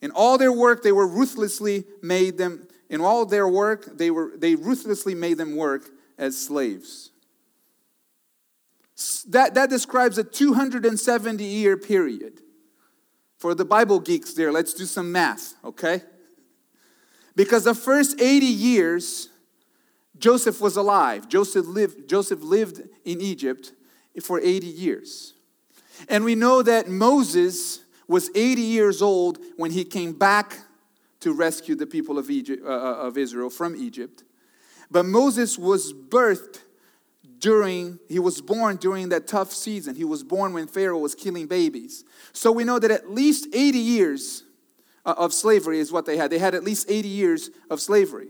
In 0.00 0.12
all 0.12 0.38
their 0.38 0.52
work, 0.52 0.84
they 0.84 0.92
were 0.92 1.08
ruthlessly 1.08 1.82
made 2.02 2.38
them, 2.38 2.68
in 2.88 3.00
all 3.00 3.26
their 3.26 3.48
work, 3.48 3.98
they, 3.98 4.12
were, 4.12 4.34
they 4.36 4.54
ruthlessly 4.54 5.16
made 5.16 5.38
them 5.38 5.56
work 5.56 5.90
as 6.16 6.38
slaves. 6.38 7.10
That, 9.26 9.54
that 9.54 9.70
describes 9.70 10.18
a 10.18 10.22
270 10.22 11.42
year 11.42 11.76
period. 11.76 12.42
For 13.38 13.56
the 13.56 13.64
Bible 13.64 13.98
geeks 13.98 14.34
there, 14.34 14.52
let's 14.52 14.72
do 14.72 14.84
some 14.84 15.10
math, 15.10 15.54
okay? 15.64 16.02
Because 17.36 17.64
the 17.64 17.74
first 17.74 18.20
80 18.20 18.46
years, 18.46 19.28
Joseph 20.18 20.60
was 20.60 20.76
alive. 20.76 21.28
Joseph 21.28 21.66
lived, 21.66 22.08
Joseph 22.08 22.42
lived 22.42 22.80
in 23.04 23.20
Egypt 23.20 23.72
for 24.22 24.40
80 24.40 24.66
years. 24.66 25.34
And 26.08 26.24
we 26.24 26.34
know 26.34 26.62
that 26.62 26.88
Moses 26.88 27.80
was 28.08 28.30
80 28.34 28.62
years 28.62 29.02
old 29.02 29.38
when 29.56 29.70
he 29.70 29.84
came 29.84 30.12
back 30.12 30.58
to 31.20 31.32
rescue 31.32 31.74
the 31.74 31.86
people 31.86 32.18
of, 32.18 32.30
Egypt, 32.30 32.64
uh, 32.64 32.70
uh, 32.70 32.94
of 33.06 33.18
Israel 33.18 33.50
from 33.50 33.76
Egypt. 33.76 34.24
But 34.90 35.04
Moses 35.04 35.58
was 35.58 35.92
birthed 35.92 36.60
during, 37.38 37.98
he 38.08 38.18
was 38.18 38.40
born 38.40 38.76
during 38.76 39.10
that 39.10 39.26
tough 39.26 39.52
season. 39.52 39.94
He 39.94 40.04
was 40.04 40.22
born 40.22 40.52
when 40.52 40.68
Pharaoh 40.68 40.98
was 40.98 41.14
killing 41.14 41.46
babies. 41.46 42.04
So 42.32 42.52
we 42.52 42.64
know 42.64 42.78
that 42.78 42.90
at 42.90 43.10
least 43.10 43.48
80 43.52 43.78
years 43.78 44.42
Uh, 45.06 45.14
of 45.18 45.32
slavery 45.32 45.78
is 45.78 45.92
what 45.92 46.04
they 46.04 46.16
had. 46.16 46.32
They 46.32 46.40
had 46.40 46.56
at 46.56 46.64
least 46.64 46.90
80 46.90 47.08
years 47.08 47.50
of 47.70 47.80
slavery. 47.80 48.26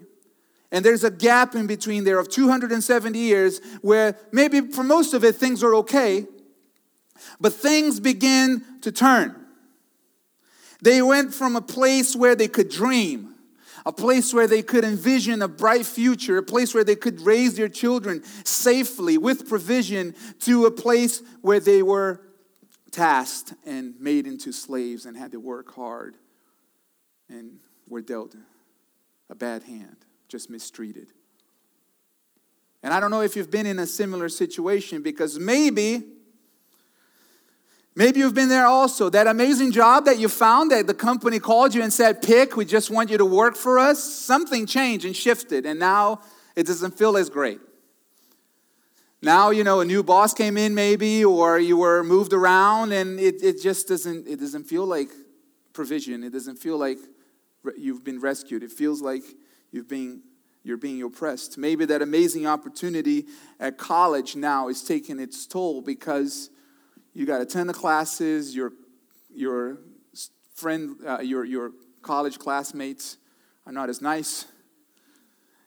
And 0.70 0.84
there's 0.84 1.04
a 1.04 1.10
gap 1.10 1.54
in 1.54 1.66
between 1.66 2.04
there 2.04 2.18
of 2.18 2.28
270 2.28 3.18
years 3.18 3.62
where 3.80 4.18
maybe 4.30 4.60
for 4.60 4.84
most 4.84 5.14
of 5.14 5.24
it 5.24 5.36
things 5.36 5.62
are 5.62 5.74
okay, 5.76 6.26
but 7.40 7.54
things 7.54 7.98
begin 7.98 8.62
to 8.82 8.92
turn. 8.92 9.34
They 10.82 11.00
went 11.00 11.32
from 11.32 11.56
a 11.56 11.62
place 11.62 12.14
where 12.14 12.36
they 12.36 12.48
could 12.48 12.68
dream, 12.68 13.36
a 13.86 13.92
place 13.92 14.34
where 14.34 14.46
they 14.46 14.62
could 14.62 14.84
envision 14.84 15.40
a 15.40 15.48
bright 15.48 15.86
future, 15.86 16.36
a 16.36 16.42
place 16.42 16.74
where 16.74 16.84
they 16.84 16.96
could 16.96 17.22
raise 17.22 17.56
their 17.56 17.70
children 17.70 18.22
safely 18.44 19.16
with 19.16 19.48
provision, 19.48 20.14
to 20.40 20.66
a 20.66 20.70
place 20.70 21.22
where 21.40 21.60
they 21.60 21.82
were 21.82 22.20
tasked 22.90 23.54
and 23.64 23.98
made 23.98 24.26
into 24.26 24.52
slaves 24.52 25.06
and 25.06 25.16
had 25.16 25.32
to 25.32 25.40
work 25.40 25.74
hard 25.74 26.18
and 27.28 27.58
were 27.88 28.00
dealt 28.00 28.34
a 29.28 29.34
bad 29.34 29.62
hand, 29.62 29.96
just 30.28 30.50
mistreated. 30.50 31.08
And 32.82 32.94
I 32.94 33.00
don't 33.00 33.10
know 33.10 33.22
if 33.22 33.34
you've 33.34 33.50
been 33.50 33.66
in 33.66 33.78
a 33.78 33.86
similar 33.86 34.28
situation 34.28 35.02
because 35.02 35.38
maybe, 35.38 36.04
maybe 37.94 38.20
you've 38.20 38.34
been 38.34 38.48
there 38.48 38.66
also. 38.66 39.08
That 39.10 39.26
amazing 39.26 39.72
job 39.72 40.04
that 40.04 40.18
you 40.18 40.28
found 40.28 40.70
that 40.70 40.86
the 40.86 40.94
company 40.94 41.40
called 41.40 41.74
you 41.74 41.82
and 41.82 41.92
said, 41.92 42.22
pick, 42.22 42.56
we 42.56 42.64
just 42.64 42.90
want 42.90 43.10
you 43.10 43.18
to 43.18 43.24
work 43.24 43.56
for 43.56 43.78
us, 43.78 44.02
something 44.02 44.66
changed 44.66 45.04
and 45.04 45.16
shifted, 45.16 45.66
and 45.66 45.80
now 45.80 46.20
it 46.54 46.66
doesn't 46.66 46.96
feel 46.96 47.16
as 47.16 47.28
great. 47.28 47.60
Now, 49.22 49.50
you 49.50 49.64
know, 49.64 49.80
a 49.80 49.84
new 49.84 50.04
boss 50.04 50.34
came 50.34 50.56
in 50.56 50.74
maybe, 50.74 51.24
or 51.24 51.58
you 51.58 51.78
were 51.78 52.04
moved 52.04 52.32
around, 52.32 52.92
and 52.92 53.18
it, 53.18 53.42
it 53.42 53.60
just 53.60 53.88
doesn't, 53.88 54.28
it 54.28 54.38
doesn't 54.38 54.64
feel 54.64 54.84
like 54.84 55.08
provision. 55.72 56.22
It 56.22 56.32
doesn't 56.32 56.56
feel 56.56 56.78
like 56.78 56.98
you've 57.76 58.04
been 58.04 58.20
rescued. 58.20 58.62
It 58.62 58.72
feels 58.72 59.02
like 59.02 59.22
you've 59.70 59.88
been 59.88 60.22
you're 60.66 60.76
being 60.76 61.00
oppressed. 61.02 61.56
Maybe 61.56 61.84
that 61.84 62.02
amazing 62.02 62.44
opportunity 62.44 63.26
at 63.60 63.78
college 63.78 64.34
now 64.34 64.66
is 64.66 64.82
taking 64.82 65.20
its 65.20 65.46
toll 65.46 65.80
because 65.80 66.50
you 67.14 67.24
got 67.24 67.40
a 67.40 67.46
ton 67.46 67.70
of 67.70 67.76
classes, 67.76 68.54
your 68.54 68.72
your 69.32 69.78
friend, 70.54 70.96
uh, 71.06 71.20
your 71.20 71.44
your 71.44 71.70
college 72.02 72.38
classmates 72.38 73.16
are 73.64 73.72
not 73.72 73.88
as 73.88 74.02
nice. 74.02 74.46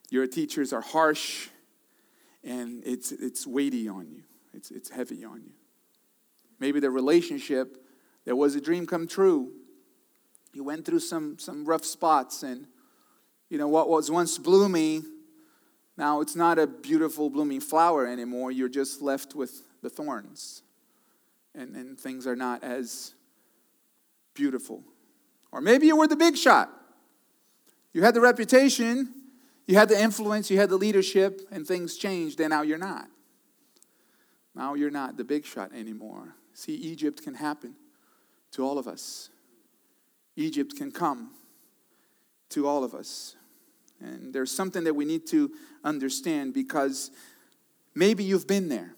Your 0.09 0.27
teachers 0.27 0.73
are 0.73 0.81
harsh, 0.81 1.47
and 2.43 2.83
it's 2.85 3.13
it's 3.13 3.47
weighty 3.47 3.87
on 3.87 4.09
you. 4.11 4.23
It's 4.53 4.69
it's 4.69 4.89
heavy 4.89 5.23
on 5.23 5.43
you. 5.43 5.53
Maybe 6.59 6.81
the 6.81 6.91
relationship 6.91 7.77
that 8.25 8.35
was 8.35 8.55
a 8.55 8.61
dream 8.61 8.85
come 8.85 9.07
true 9.07 9.53
you 10.53 10.63
went 10.63 10.85
through 10.85 10.99
some, 10.99 11.37
some 11.39 11.65
rough 11.65 11.85
spots, 11.85 12.43
and 12.43 12.67
you 13.49 13.57
know 13.57 13.67
what 13.67 13.89
was 13.89 14.09
once 14.09 14.37
blooming, 14.37 15.05
now 15.97 16.21
it's 16.21 16.35
not 16.35 16.57
a 16.57 16.65
beautiful 16.65 17.29
blooming 17.29 17.59
flower 17.59 18.07
anymore. 18.07 18.51
You're 18.51 18.69
just 18.69 19.01
left 19.01 19.35
with 19.35 19.63
the 19.81 19.89
thorns, 19.89 20.63
and, 21.53 21.75
and 21.75 21.99
things 21.99 22.25
are 22.25 22.37
not 22.37 22.63
as 22.63 23.13
beautiful. 24.33 24.83
Or 25.51 25.59
maybe 25.61 25.87
you 25.87 25.97
were 25.97 26.07
the 26.07 26.15
big 26.15 26.37
shot. 26.37 26.71
You 27.91 28.03
had 28.03 28.13
the 28.13 28.21
reputation, 28.21 29.13
you 29.67 29.75
had 29.75 29.89
the 29.89 30.01
influence, 30.01 30.49
you 30.49 30.57
had 30.57 30.69
the 30.69 30.77
leadership, 30.77 31.41
and 31.51 31.67
things 31.67 31.97
changed, 31.97 32.39
and 32.39 32.51
now 32.51 32.61
you're 32.61 32.77
not. 32.77 33.07
Now 34.55 34.75
you're 34.75 34.91
not 34.91 35.17
the 35.17 35.23
big 35.23 35.45
shot 35.45 35.71
anymore. 35.73 36.35
See, 36.53 36.75
Egypt 36.75 37.23
can 37.23 37.33
happen 37.33 37.75
to 38.51 38.63
all 38.65 38.77
of 38.77 38.87
us. 38.87 39.29
Egypt 40.39 40.75
can 40.77 40.91
come 40.91 41.31
to 42.49 42.67
all 42.67 42.83
of 42.83 42.93
us. 42.93 43.35
And 43.99 44.33
there's 44.33 44.51
something 44.51 44.85
that 44.85 44.93
we 44.93 45.05
need 45.05 45.27
to 45.27 45.51
understand 45.83 46.53
because 46.53 47.11
maybe 47.93 48.23
you've 48.23 48.47
been 48.47 48.69
there. 48.69 48.95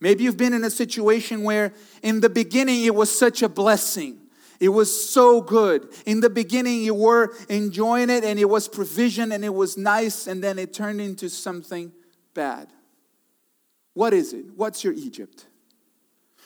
Maybe 0.00 0.24
you've 0.24 0.36
been 0.36 0.52
in 0.52 0.64
a 0.64 0.70
situation 0.70 1.42
where 1.42 1.72
in 2.02 2.20
the 2.20 2.28
beginning 2.28 2.84
it 2.84 2.94
was 2.94 3.16
such 3.16 3.42
a 3.42 3.48
blessing. 3.48 4.18
It 4.58 4.68
was 4.68 5.10
so 5.10 5.40
good. 5.40 5.88
In 6.04 6.20
the 6.20 6.28
beginning, 6.28 6.82
you 6.82 6.94
were 6.94 7.34
enjoying 7.48 8.10
it 8.10 8.24
and 8.24 8.38
it 8.38 8.44
was 8.44 8.68
provision 8.68 9.32
and 9.32 9.42
it 9.42 9.54
was 9.54 9.78
nice, 9.78 10.26
and 10.26 10.44
then 10.44 10.58
it 10.58 10.74
turned 10.74 11.00
into 11.00 11.30
something 11.30 11.92
bad. 12.34 12.68
What 13.94 14.12
is 14.12 14.34
it? 14.34 14.44
What's 14.54 14.84
your 14.84 14.92
Egypt? 14.92 15.46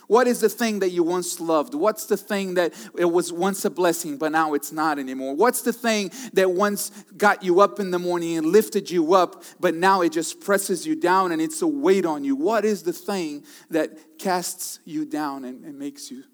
What 0.07 0.27
is 0.27 0.41
the 0.41 0.49
thing 0.49 0.81
that 0.81 0.91
you 0.91 1.03
once 1.03 1.41
loved? 1.41 1.75
What's 1.75 2.07
the 2.07 2.17
thing 2.17 2.55
that 2.55 2.75
it 2.97 3.07
was 3.07 3.33
once 3.33 3.65
a 3.65 3.71
blessing, 3.71 4.19
but 4.19 4.33
now 4.33 4.55
it's 4.55 4.73
not 4.73 4.99
anymore? 4.99 5.35
What's 5.35 5.63
the 5.63 5.73
thing 5.73 6.11
that 6.35 6.51
once 6.51 6.91
got 7.17 7.43
you 7.43 7.61
up 7.61 7.81
in 7.81 7.91
the 7.91 7.99
morning 7.99 8.37
and 8.37 8.47
lifted 8.47 8.91
you 8.91 9.15
up, 9.15 9.43
but 9.61 9.75
now 9.75 10.03
it 10.03 10.13
just 10.13 10.41
presses 10.41 10.87
you 10.87 10.95
down 10.95 11.33
and 11.33 11.41
it's 11.41 11.63
a 11.63 11.67
weight 11.67 12.05
on 12.05 12.25
you? 12.25 12.37
What 12.37 12.65
is 12.65 12.83
the 12.83 12.93
thing 12.93 13.45
that 13.71 14.19
casts 14.19 14.79
you 14.85 15.05
down 15.05 15.45
and, 15.45 15.65
and 15.65 15.79
makes 15.79 16.11
you, 16.11 16.25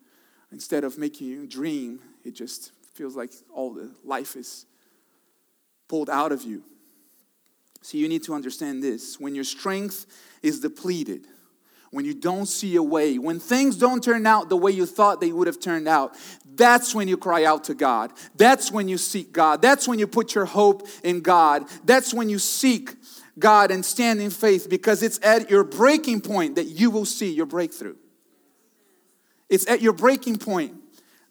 instead 0.50 0.84
of 0.84 0.98
making 0.98 1.28
you 1.28 1.46
dream, 1.46 2.00
it 2.24 2.34
just 2.34 2.72
feels 2.94 3.16
like 3.16 3.32
all 3.54 3.72
the 3.72 3.94
life 4.04 4.36
is 4.36 4.66
pulled 5.88 6.10
out 6.10 6.32
of 6.32 6.42
you? 6.42 6.64
So 7.82 7.96
you 7.96 8.08
need 8.08 8.24
to 8.24 8.34
understand 8.34 8.82
this. 8.82 9.18
When 9.18 9.34
your 9.34 9.44
strength 9.44 10.06
is 10.42 10.60
depleted, 10.60 11.26
when 11.90 12.04
you 12.04 12.14
don't 12.14 12.47
see 12.47 12.76
a 12.76 12.82
way, 12.82 13.18
when 13.18 13.40
things 13.40 13.76
don't 13.76 14.02
turn 14.02 14.26
out 14.26 14.49
the 14.49 14.56
way 14.56 14.70
you 14.70 14.87
thought 14.87 15.20
they 15.20 15.32
would 15.32 15.49
have 15.49 15.59
turned 15.59 15.88
out, 15.88 16.16
that's 16.54 16.94
when 16.94 17.09
you 17.09 17.16
cry 17.16 17.44
out 17.44 17.64
to 17.64 17.75
God. 17.75 18.12
That's 18.37 18.70
when 18.70 18.88
you 18.88 18.97
seek 18.99 19.32
God. 19.32 19.61
That's 19.61 19.88
when 19.88 19.99
you 19.99 20.06
put 20.06 20.35
your 20.35 20.44
hope 20.44 20.87
in 21.02 21.20
God. 21.20 21.64
That's 21.85 22.14
when 22.14 22.28
you 22.28 22.38
seek 22.38 22.94
God 23.38 23.70
and 23.70 23.85
stand 23.85 24.20
in 24.20 24.30
faith 24.30 24.68
because 24.68 25.02
it's 25.02 25.18
at 25.23 25.50
your 25.50 25.64
breaking 25.64 26.20
point 26.20 26.56
that 26.56 26.64
you 26.64 26.90
will 26.90 27.04
see 27.04 27.32
your 27.32 27.47
breakthrough. 27.47 27.97
It's 29.49 29.68
at 29.68 29.80
your 29.80 29.92
breaking 29.92 30.38
point 30.38 30.75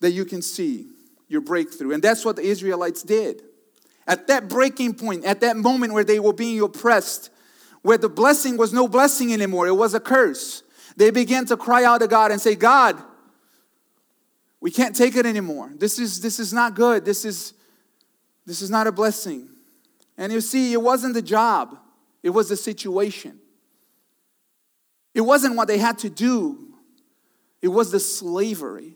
that 0.02 0.12
you 0.12 0.26
can 0.26 0.42
see 0.42 0.88
your 1.30 1.42
breakthrough. 1.42 1.94
And 1.94 2.04
that's 2.04 2.26
what 2.26 2.36
the 2.36 2.42
Israelites 2.42 3.04
did. 3.04 3.44
At 4.08 4.28
that 4.28 4.50
breaking 4.50 4.96
point, 4.96 5.24
at 5.24 5.42
that 5.42 5.56
moment 5.56 5.94
where 5.94 6.04
they 6.04 6.20
were 6.20 6.34
being 6.34 6.60
oppressed, 6.62 7.30
where 7.82 7.98
the 7.98 8.10
blessing 8.10 8.58
was 8.58 8.74
no 8.74 8.88
blessing 8.88 9.34
anymore, 9.34 9.68
it 9.68 9.76
was 9.76 9.94
a 9.94 10.00
curse. 10.00 10.64
They 10.98 11.12
began 11.12 11.46
to 11.46 11.58
cry 11.58 11.84
out 11.84 12.00
to 12.00 12.08
God 12.08 12.32
and 12.32 12.42
say, 12.42 12.56
God, 12.56 13.02
we 14.60 14.72
can't 14.72 14.96
take 14.96 15.16
it 15.16 15.26
anymore. 15.26 15.72
This 15.76 16.00
is, 16.00 16.20
this 16.20 16.40
is 16.40 16.52
not 16.52 16.76
good. 16.76 17.06
This 17.06 17.24
is, 17.24 17.54
this 18.46 18.62
is 18.62 18.70
not 18.70 18.88
a 18.88 18.92
blessing. 18.92 19.48
And 20.18 20.34
you 20.34 20.42
see, 20.42 20.74
it 20.74 20.82
wasn't 20.82 21.14
the 21.14 21.22
job, 21.22 21.78
it 22.22 22.32
was 22.32 22.50
the 22.50 22.58
situation. 22.58 23.40
It 25.16 25.22
wasn't 25.22 25.56
what 25.56 25.68
they 25.68 25.78
had 25.78 25.98
to 26.00 26.10
do, 26.10 26.74
it 27.62 27.70
was 27.70 27.92
the 27.92 28.00
slavery. 28.00 28.96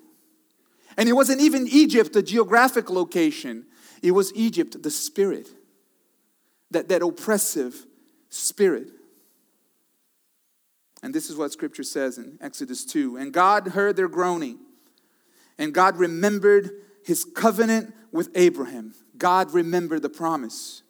And 0.95 1.09
it 1.09 1.13
wasn't 1.13 1.41
even 1.41 1.67
Egypt, 1.67 2.13
the 2.13 2.21
geographic 2.21 2.89
location, 2.89 3.65
it 4.03 4.11
was 4.11 4.33
Egypt, 4.35 4.83
the 4.83 4.91
spirit, 4.91 5.47
that, 6.69 6.89
that 6.89 7.01
oppressive 7.01 7.85
spirit. 8.33 8.89
And 11.01 11.13
this 11.13 11.29
is 11.29 11.35
what 11.35 11.51
scripture 11.51 11.83
says 11.83 12.17
in 12.17 12.37
Exodus 12.41 12.85
2. 12.85 13.17
And 13.17 13.33
God 13.33 13.69
heard 13.69 13.95
their 13.95 14.07
groaning, 14.07 14.57
and 15.57 15.73
God 15.73 15.97
remembered 15.97 16.71
his 17.05 17.25
covenant 17.25 17.93
with 18.11 18.29
Abraham. 18.35 18.93
God 19.17 19.53
remembered 19.53 20.01
the 20.01 20.09
promise. 20.09 20.81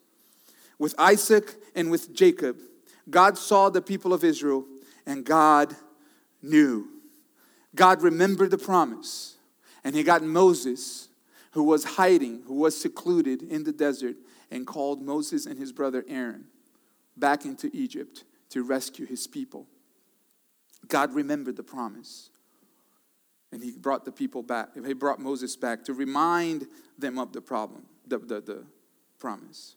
With 0.78 0.94
Isaac 0.98 1.56
and 1.74 1.90
with 1.90 2.14
Jacob, 2.14 2.58
God 3.10 3.36
saw 3.36 3.68
the 3.68 3.82
people 3.82 4.12
of 4.12 4.24
Israel, 4.24 4.64
and 5.04 5.24
God 5.24 5.74
knew. 6.42 6.88
God 7.74 8.02
remembered 8.02 8.52
the 8.52 8.58
promise, 8.58 9.36
and 9.82 9.94
he 9.94 10.02
got 10.02 10.22
Moses, 10.22 11.08
who 11.52 11.64
was 11.64 11.84
hiding, 11.84 12.42
who 12.46 12.54
was 12.54 12.80
secluded 12.80 13.42
in 13.42 13.64
the 13.64 13.72
desert, 13.72 14.16
and 14.50 14.66
called 14.66 15.02
Moses 15.02 15.46
and 15.46 15.58
his 15.58 15.72
brother 15.72 16.04
Aaron 16.08 16.46
back 17.16 17.44
into 17.44 17.70
Egypt 17.72 18.24
to 18.50 18.62
rescue 18.62 19.06
his 19.06 19.26
people. 19.26 19.66
God 20.88 21.14
remembered 21.14 21.56
the 21.56 21.62
promise. 21.62 22.30
And 23.52 23.62
he 23.62 23.70
brought 23.70 24.04
the 24.04 24.12
people 24.12 24.42
back. 24.42 24.70
He 24.74 24.94
brought 24.94 25.20
Moses 25.20 25.56
back 25.56 25.84
to 25.84 25.92
remind 25.92 26.66
them 26.98 27.18
of 27.18 27.32
the 27.32 27.40
problem, 27.40 27.84
the, 28.06 28.18
the, 28.18 28.40
the 28.40 28.64
promise. 29.18 29.76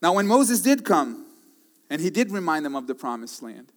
Now, 0.00 0.14
when 0.14 0.26
Moses 0.26 0.60
did 0.60 0.84
come, 0.84 1.26
and 1.90 2.00
he 2.00 2.10
did 2.10 2.30
remind 2.30 2.64
them 2.64 2.76
of 2.76 2.86
the 2.86 2.94
promised 2.94 3.42
land, 3.42 3.72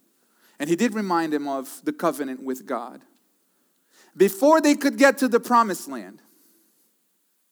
and 0.59 0.69
he 0.69 0.75
did 0.75 0.93
remind 0.93 1.33
them 1.33 1.47
of 1.47 1.81
the 1.83 1.93
covenant 1.93 2.43
with 2.43 2.65
God, 2.65 3.01
before 4.15 4.61
they 4.61 4.75
could 4.75 4.97
get 4.97 5.17
to 5.19 5.27
the 5.27 5.39
promised 5.39 5.87
land, 5.87 6.21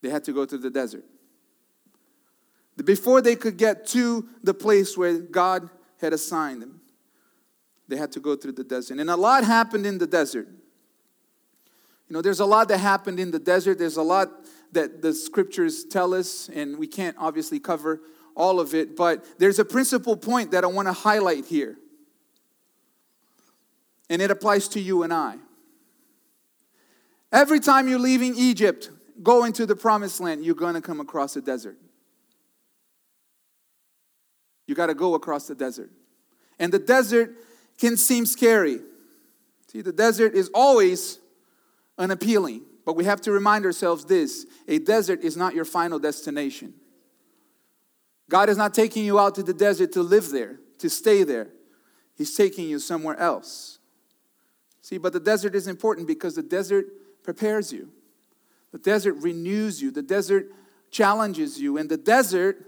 they 0.01 0.09
had 0.09 0.23
to 0.25 0.33
go 0.33 0.45
to 0.45 0.57
the 0.57 0.69
desert. 0.69 1.05
Before 2.83 3.21
they 3.21 3.35
could 3.35 3.57
get 3.57 3.85
to 3.87 4.27
the 4.43 4.53
place 4.53 4.97
where 4.97 5.19
God 5.19 5.69
had 6.01 6.13
assigned 6.13 6.61
them, 6.61 6.81
they 7.87 7.95
had 7.95 8.11
to 8.13 8.19
go 8.19 8.35
through 8.35 8.53
the 8.53 8.63
desert. 8.63 8.99
And 8.99 9.09
a 9.09 9.15
lot 9.15 9.43
happened 9.43 9.85
in 9.85 9.97
the 9.97 10.07
desert. 10.07 10.47
You 12.07 12.13
know, 12.13 12.21
there's 12.21 12.39
a 12.39 12.45
lot 12.45 12.67
that 12.67 12.79
happened 12.79 13.19
in 13.19 13.31
the 13.31 13.39
desert. 13.39 13.79
There's 13.79 13.97
a 13.97 14.03
lot 14.03 14.29
that 14.73 15.01
the 15.01 15.13
scriptures 15.13 15.85
tell 15.85 16.13
us, 16.13 16.49
and 16.49 16.77
we 16.77 16.87
can't 16.87 17.15
obviously 17.17 17.59
cover 17.59 18.01
all 18.35 18.59
of 18.59 18.75
it, 18.75 18.97
but 18.97 19.25
there's 19.39 19.59
a 19.59 19.65
principal 19.65 20.17
point 20.17 20.51
that 20.51 20.63
I 20.63 20.67
want 20.67 20.87
to 20.87 20.93
highlight 20.93 21.45
here. 21.45 21.77
And 24.09 24.21
it 24.21 24.29
applies 24.29 24.67
to 24.69 24.81
you 24.81 25.03
and 25.03 25.13
I. 25.13 25.37
Every 27.31 27.59
time 27.59 27.87
you're 27.87 27.97
leaving 27.97 28.35
Egypt, 28.35 28.89
going 29.23 29.53
to 29.53 29.65
the 29.65 29.75
promised 29.75 30.19
land, 30.19 30.45
you're 30.45 30.55
going 30.55 30.75
to 30.75 30.81
come 30.81 30.99
across 30.99 31.35
a 31.37 31.41
desert. 31.41 31.77
You 34.67 34.75
got 34.75 34.87
to 34.87 34.93
go 34.93 35.13
across 35.13 35.47
the 35.47 35.55
desert. 35.55 35.91
And 36.59 36.71
the 36.71 36.79
desert 36.79 37.35
can 37.77 37.97
seem 37.97 38.25
scary. 38.25 38.79
See, 39.67 39.81
the 39.81 39.91
desert 39.91 40.33
is 40.33 40.49
always 40.53 41.19
unappealing, 41.97 42.61
but 42.85 42.95
we 42.95 43.05
have 43.05 43.21
to 43.21 43.31
remind 43.31 43.65
ourselves 43.65 44.05
this 44.05 44.45
a 44.67 44.79
desert 44.79 45.21
is 45.21 45.35
not 45.35 45.53
your 45.53 45.65
final 45.65 45.99
destination. 45.99 46.73
God 48.29 48.49
is 48.49 48.57
not 48.57 48.73
taking 48.73 49.05
you 49.05 49.19
out 49.19 49.35
to 49.35 49.43
the 49.43 49.53
desert 49.53 49.91
to 49.93 50.01
live 50.01 50.29
there, 50.29 50.59
to 50.79 50.89
stay 50.89 51.23
there. 51.23 51.49
He's 52.15 52.35
taking 52.35 52.67
you 52.67 52.79
somewhere 52.79 53.17
else. 53.17 53.79
See, 54.81 54.97
but 54.97 55.13
the 55.13 55.19
desert 55.19 55.55
is 55.55 55.67
important 55.67 56.07
because 56.07 56.35
the 56.35 56.43
desert 56.43 56.85
prepares 57.23 57.73
you, 57.73 57.89
the 58.71 58.77
desert 58.77 59.15
renews 59.21 59.81
you, 59.81 59.91
the 59.91 60.01
desert 60.01 60.47
challenges 60.91 61.59
you, 61.59 61.77
and 61.77 61.89
the 61.89 61.97
desert 61.97 62.65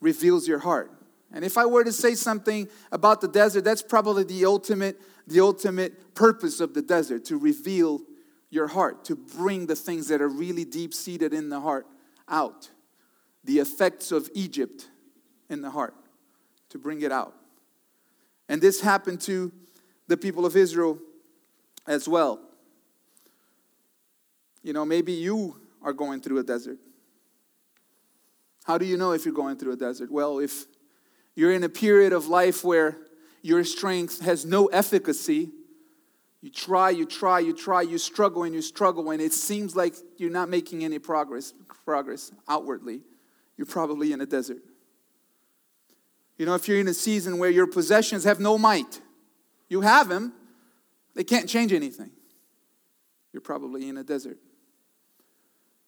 reveals 0.00 0.46
your 0.46 0.60
heart. 0.60 0.92
And 1.32 1.44
if 1.44 1.58
I 1.58 1.66
were 1.66 1.84
to 1.84 1.92
say 1.92 2.14
something 2.14 2.68
about 2.90 3.20
the 3.20 3.28
desert, 3.28 3.64
that's 3.64 3.82
probably 3.82 4.24
the 4.24 4.46
ultimate, 4.46 5.00
the 5.26 5.40
ultimate 5.40 6.14
purpose 6.14 6.60
of 6.60 6.74
the 6.74 6.82
desert 6.82 7.24
to 7.26 7.36
reveal 7.36 8.00
your 8.50 8.66
heart, 8.66 9.04
to 9.04 9.16
bring 9.16 9.66
the 9.66 9.76
things 9.76 10.08
that 10.08 10.22
are 10.22 10.28
really 10.28 10.64
deep 10.64 10.94
seated 10.94 11.34
in 11.34 11.50
the 11.50 11.60
heart 11.60 11.86
out. 12.28 12.70
The 13.44 13.58
effects 13.58 14.10
of 14.10 14.30
Egypt 14.34 14.88
in 15.50 15.60
the 15.60 15.70
heart, 15.70 15.94
to 16.70 16.78
bring 16.78 17.02
it 17.02 17.12
out. 17.12 17.34
And 18.48 18.60
this 18.60 18.80
happened 18.80 19.20
to 19.22 19.52
the 20.06 20.16
people 20.16 20.46
of 20.46 20.56
Israel 20.56 20.98
as 21.86 22.08
well. 22.08 22.40
You 24.62 24.72
know, 24.72 24.84
maybe 24.84 25.12
you 25.12 25.56
are 25.82 25.92
going 25.92 26.20
through 26.20 26.38
a 26.38 26.42
desert. 26.42 26.78
How 28.64 28.76
do 28.76 28.84
you 28.84 28.96
know 28.96 29.12
if 29.12 29.24
you're 29.24 29.34
going 29.34 29.56
through 29.56 29.72
a 29.72 29.76
desert? 29.76 30.10
Well, 30.10 30.38
if 30.38 30.66
you're 31.38 31.52
in 31.52 31.62
a 31.62 31.68
period 31.68 32.12
of 32.12 32.26
life 32.26 32.64
where 32.64 32.98
your 33.42 33.62
strength 33.62 34.22
has 34.22 34.44
no 34.44 34.66
efficacy. 34.66 35.52
You 36.40 36.50
try, 36.50 36.90
you 36.90 37.06
try, 37.06 37.38
you 37.38 37.52
try, 37.52 37.82
you 37.82 37.96
struggle 37.96 38.42
and 38.42 38.52
you 38.52 38.60
struggle, 38.60 39.12
and 39.12 39.22
it 39.22 39.32
seems 39.32 39.76
like 39.76 39.94
you're 40.16 40.32
not 40.32 40.48
making 40.48 40.82
any 40.82 40.98
progress, 40.98 41.54
progress 41.84 42.32
outwardly. 42.48 43.02
You're 43.56 43.68
probably 43.68 44.10
in 44.10 44.20
a 44.20 44.26
desert. 44.26 44.58
You 46.38 46.46
know, 46.46 46.56
if 46.56 46.66
you're 46.66 46.80
in 46.80 46.88
a 46.88 46.94
season 46.94 47.38
where 47.38 47.50
your 47.50 47.68
possessions 47.68 48.24
have 48.24 48.40
no 48.40 48.58
might, 48.58 49.00
you 49.68 49.82
have 49.82 50.08
them, 50.08 50.32
they 51.14 51.22
can't 51.22 51.48
change 51.48 51.72
anything. 51.72 52.10
You're 53.32 53.42
probably 53.42 53.88
in 53.88 53.96
a 53.96 54.02
desert. 54.02 54.38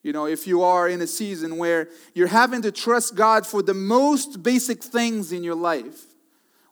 You 0.02 0.12
know, 0.12 0.26
if 0.26 0.46
you 0.46 0.62
are 0.62 0.88
in 0.88 1.02
a 1.02 1.06
season 1.06 1.58
where 1.58 1.88
you're 2.14 2.26
having 2.26 2.62
to 2.62 2.72
trust 2.72 3.14
God 3.14 3.46
for 3.46 3.62
the 3.62 3.74
most 3.74 4.42
basic 4.42 4.82
things 4.82 5.30
in 5.30 5.44
your 5.44 5.54
life, 5.54 6.04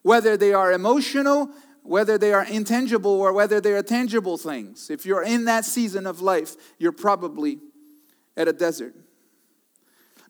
whether 0.02 0.36
they 0.36 0.54
are 0.54 0.72
emotional, 0.72 1.50
whether 1.82 2.16
they 2.16 2.32
are 2.32 2.44
intangible, 2.44 3.10
or 3.10 3.32
whether 3.32 3.60
they 3.60 3.72
are 3.72 3.82
tangible 3.82 4.38
things, 4.38 4.88
if 4.88 5.04
you're 5.04 5.22
in 5.22 5.44
that 5.44 5.64
season 5.64 6.06
of 6.06 6.20
life, 6.20 6.56
you're 6.78 6.92
probably 6.92 7.58
at 8.36 8.48
a 8.48 8.52
desert. 8.52 8.94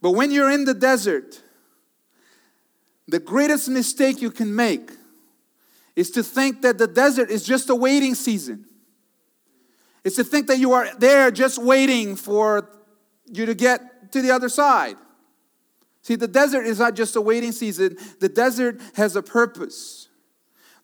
But 0.00 0.12
when 0.12 0.30
you're 0.30 0.50
in 0.50 0.64
the 0.64 0.74
desert, 0.74 1.40
the 3.06 3.18
greatest 3.18 3.68
mistake 3.68 4.20
you 4.20 4.30
can 4.30 4.54
make 4.54 4.90
is 5.96 6.10
to 6.12 6.22
think 6.22 6.62
that 6.62 6.78
the 6.78 6.86
desert 6.86 7.30
is 7.30 7.44
just 7.44 7.70
a 7.70 7.74
waiting 7.74 8.14
season. 8.14 8.64
It's 10.04 10.16
to 10.16 10.24
think 10.24 10.46
that 10.46 10.58
you 10.58 10.72
are 10.72 10.88
there 10.98 11.30
just 11.30 11.62
waiting 11.62 12.16
for 12.16 12.68
you 13.30 13.46
to 13.46 13.54
get 13.54 14.12
to 14.12 14.22
the 14.22 14.30
other 14.30 14.48
side. 14.48 14.96
See, 16.02 16.14
the 16.16 16.28
desert 16.28 16.66
is 16.66 16.78
not 16.78 16.94
just 16.94 17.16
a 17.16 17.20
waiting 17.20 17.52
season, 17.52 17.96
the 18.20 18.28
desert 18.28 18.80
has 18.94 19.16
a 19.16 19.22
purpose. 19.22 20.08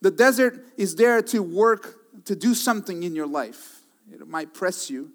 The 0.01 0.11
desert 0.11 0.67
is 0.77 0.97
there 0.97 1.23
to 1.23 1.43
work, 1.43 2.25
to 2.27 2.37
do 2.37 2.55
something 2.55 3.03
in 3.03 3.15
your 3.15 3.27
life. 3.27 3.81
It 4.13 4.27
might 4.29 4.53
press 4.53 4.91
you, 4.91 5.13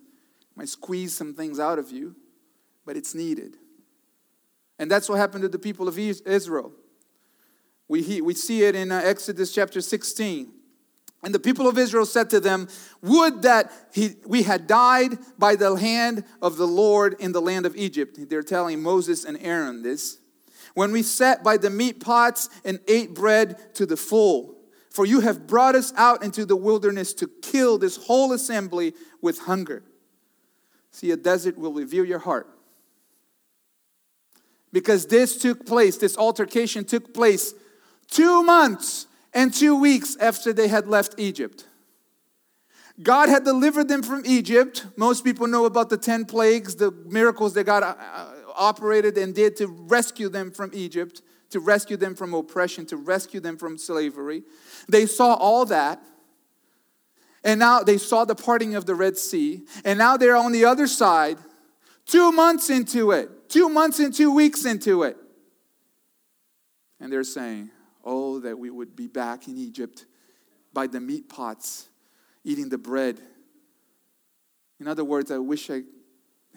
might 0.55 0.69
squeeze 0.69 1.15
some 1.15 1.35
things 1.35 1.59
out 1.59 1.77
of 1.77 1.91
you, 1.91 2.15
but 2.85 2.97
it's 2.97 3.13
needed. 3.13 3.57
And 4.79 4.89
that's 4.89 5.07
what 5.07 5.19
happened 5.19 5.43
to 5.43 5.49
the 5.49 5.59
people 5.59 5.87
of 5.87 5.99
Israel. 5.99 6.71
We, 7.87 8.21
we 8.21 8.33
see 8.33 8.63
it 8.63 8.75
in 8.75 8.91
uh, 8.91 9.01
Exodus 9.03 9.53
chapter 9.53 9.81
16. 9.81 10.51
And 11.21 11.35
the 11.35 11.39
people 11.39 11.67
of 11.67 11.77
Israel 11.77 12.05
said 12.05 12.29
to 12.29 12.39
them, 12.39 12.69
Would 13.01 13.41
that 13.41 13.71
he, 13.93 14.15
we 14.25 14.43
had 14.43 14.67
died 14.67 15.17
by 15.37 15.55
the 15.55 15.75
hand 15.75 16.23
of 16.41 16.57
the 16.57 16.67
Lord 16.67 17.15
in 17.19 17.33
the 17.33 17.41
land 17.41 17.65
of 17.65 17.75
Egypt. 17.75 18.17
They're 18.29 18.41
telling 18.41 18.81
Moses 18.81 19.25
and 19.25 19.37
Aaron 19.41 19.83
this. 19.83 20.17
When 20.75 20.91
we 20.91 21.03
sat 21.03 21.43
by 21.43 21.57
the 21.57 21.69
meat 21.69 21.99
pots 21.99 22.49
and 22.63 22.79
ate 22.87 23.13
bread 23.13 23.75
to 23.75 23.85
the 23.85 23.97
full, 23.97 24.55
For 24.91 25.05
you 25.05 25.19
have 25.19 25.45
brought 25.45 25.75
us 25.75 25.93
out 25.97 26.23
into 26.23 26.45
the 26.45 26.55
wilderness 26.55 27.13
to 27.15 27.27
kill 27.27 27.77
this 27.77 27.97
whole 27.97 28.31
assembly 28.31 28.93
with 29.21 29.39
hunger. 29.39 29.83
See, 30.91 31.11
a 31.11 31.17
desert 31.17 31.57
will 31.57 31.73
reveal 31.73 32.05
your 32.05 32.19
heart. 32.19 32.47
Because 34.71 35.07
this 35.07 35.37
took 35.37 35.65
place, 35.65 35.97
this 35.97 36.17
altercation 36.17 36.85
took 36.85 37.13
place 37.13 37.53
two 38.07 38.43
months 38.43 39.07
and 39.33 39.53
two 39.53 39.79
weeks 39.79 40.15
after 40.17 40.53
they 40.53 40.67
had 40.67 40.87
left 40.87 41.15
Egypt. 41.17 41.65
God 43.01 43.29
had 43.29 43.45
delivered 43.45 43.87
them 43.87 44.03
from 44.03 44.23
Egypt. 44.25 44.85
Most 44.97 45.23
people 45.23 45.47
know 45.47 45.65
about 45.65 45.89
the 45.89 45.97
10 45.97 46.25
plagues, 46.25 46.75
the 46.75 46.91
miracles 46.91 47.53
that 47.53 47.63
God 47.63 47.83
uh, 47.83 47.95
uh, 47.97 48.33
operated 48.55 49.17
and 49.17 49.33
did 49.33 49.55
to 49.57 49.67
rescue 49.67 50.27
them 50.27 50.51
from 50.51 50.71
Egypt, 50.73 51.21
to 51.51 51.59
rescue 51.61 51.95
them 51.95 52.13
from 52.13 52.33
oppression, 52.33 52.85
to 52.87 52.97
rescue 52.97 53.39
them 53.39 53.57
from 53.57 53.77
slavery. 53.77 54.43
They 54.89 55.05
saw 55.05 55.35
all 55.35 55.65
that. 55.65 56.03
And 57.41 57.59
now 57.59 57.83
they 57.83 57.97
saw 57.97 58.25
the 58.25 58.35
parting 58.35 58.75
of 58.75 58.85
the 58.85 58.95
Red 58.95 59.17
Sea. 59.17 59.61
And 59.85 59.97
now 59.97 60.17
they're 60.17 60.35
on 60.35 60.51
the 60.51 60.65
other 60.65 60.87
side, 60.87 61.37
two 62.05 62.33
months 62.33 62.69
into 62.69 63.11
it, 63.11 63.49
two 63.49 63.69
months 63.69 63.99
and 63.99 64.13
two 64.13 64.33
weeks 64.33 64.65
into 64.65 65.03
it. 65.03 65.15
And 66.99 67.13
they're 67.13 67.23
saying, 67.23 67.71
Oh, 68.03 68.39
that 68.39 68.57
we 68.57 68.69
would 68.69 68.95
be 68.95 69.07
back 69.07 69.47
in 69.47 69.57
Egypt 69.57 70.05
by 70.73 70.87
the 70.87 70.99
meat 70.99 71.29
pots 71.29 71.89
eating 72.43 72.69
the 72.69 72.77
bread. 72.77 73.19
In 74.79 74.87
other 74.87 75.03
words, 75.03 75.31
I 75.31 75.37
wish 75.37 75.69
I 75.69 75.83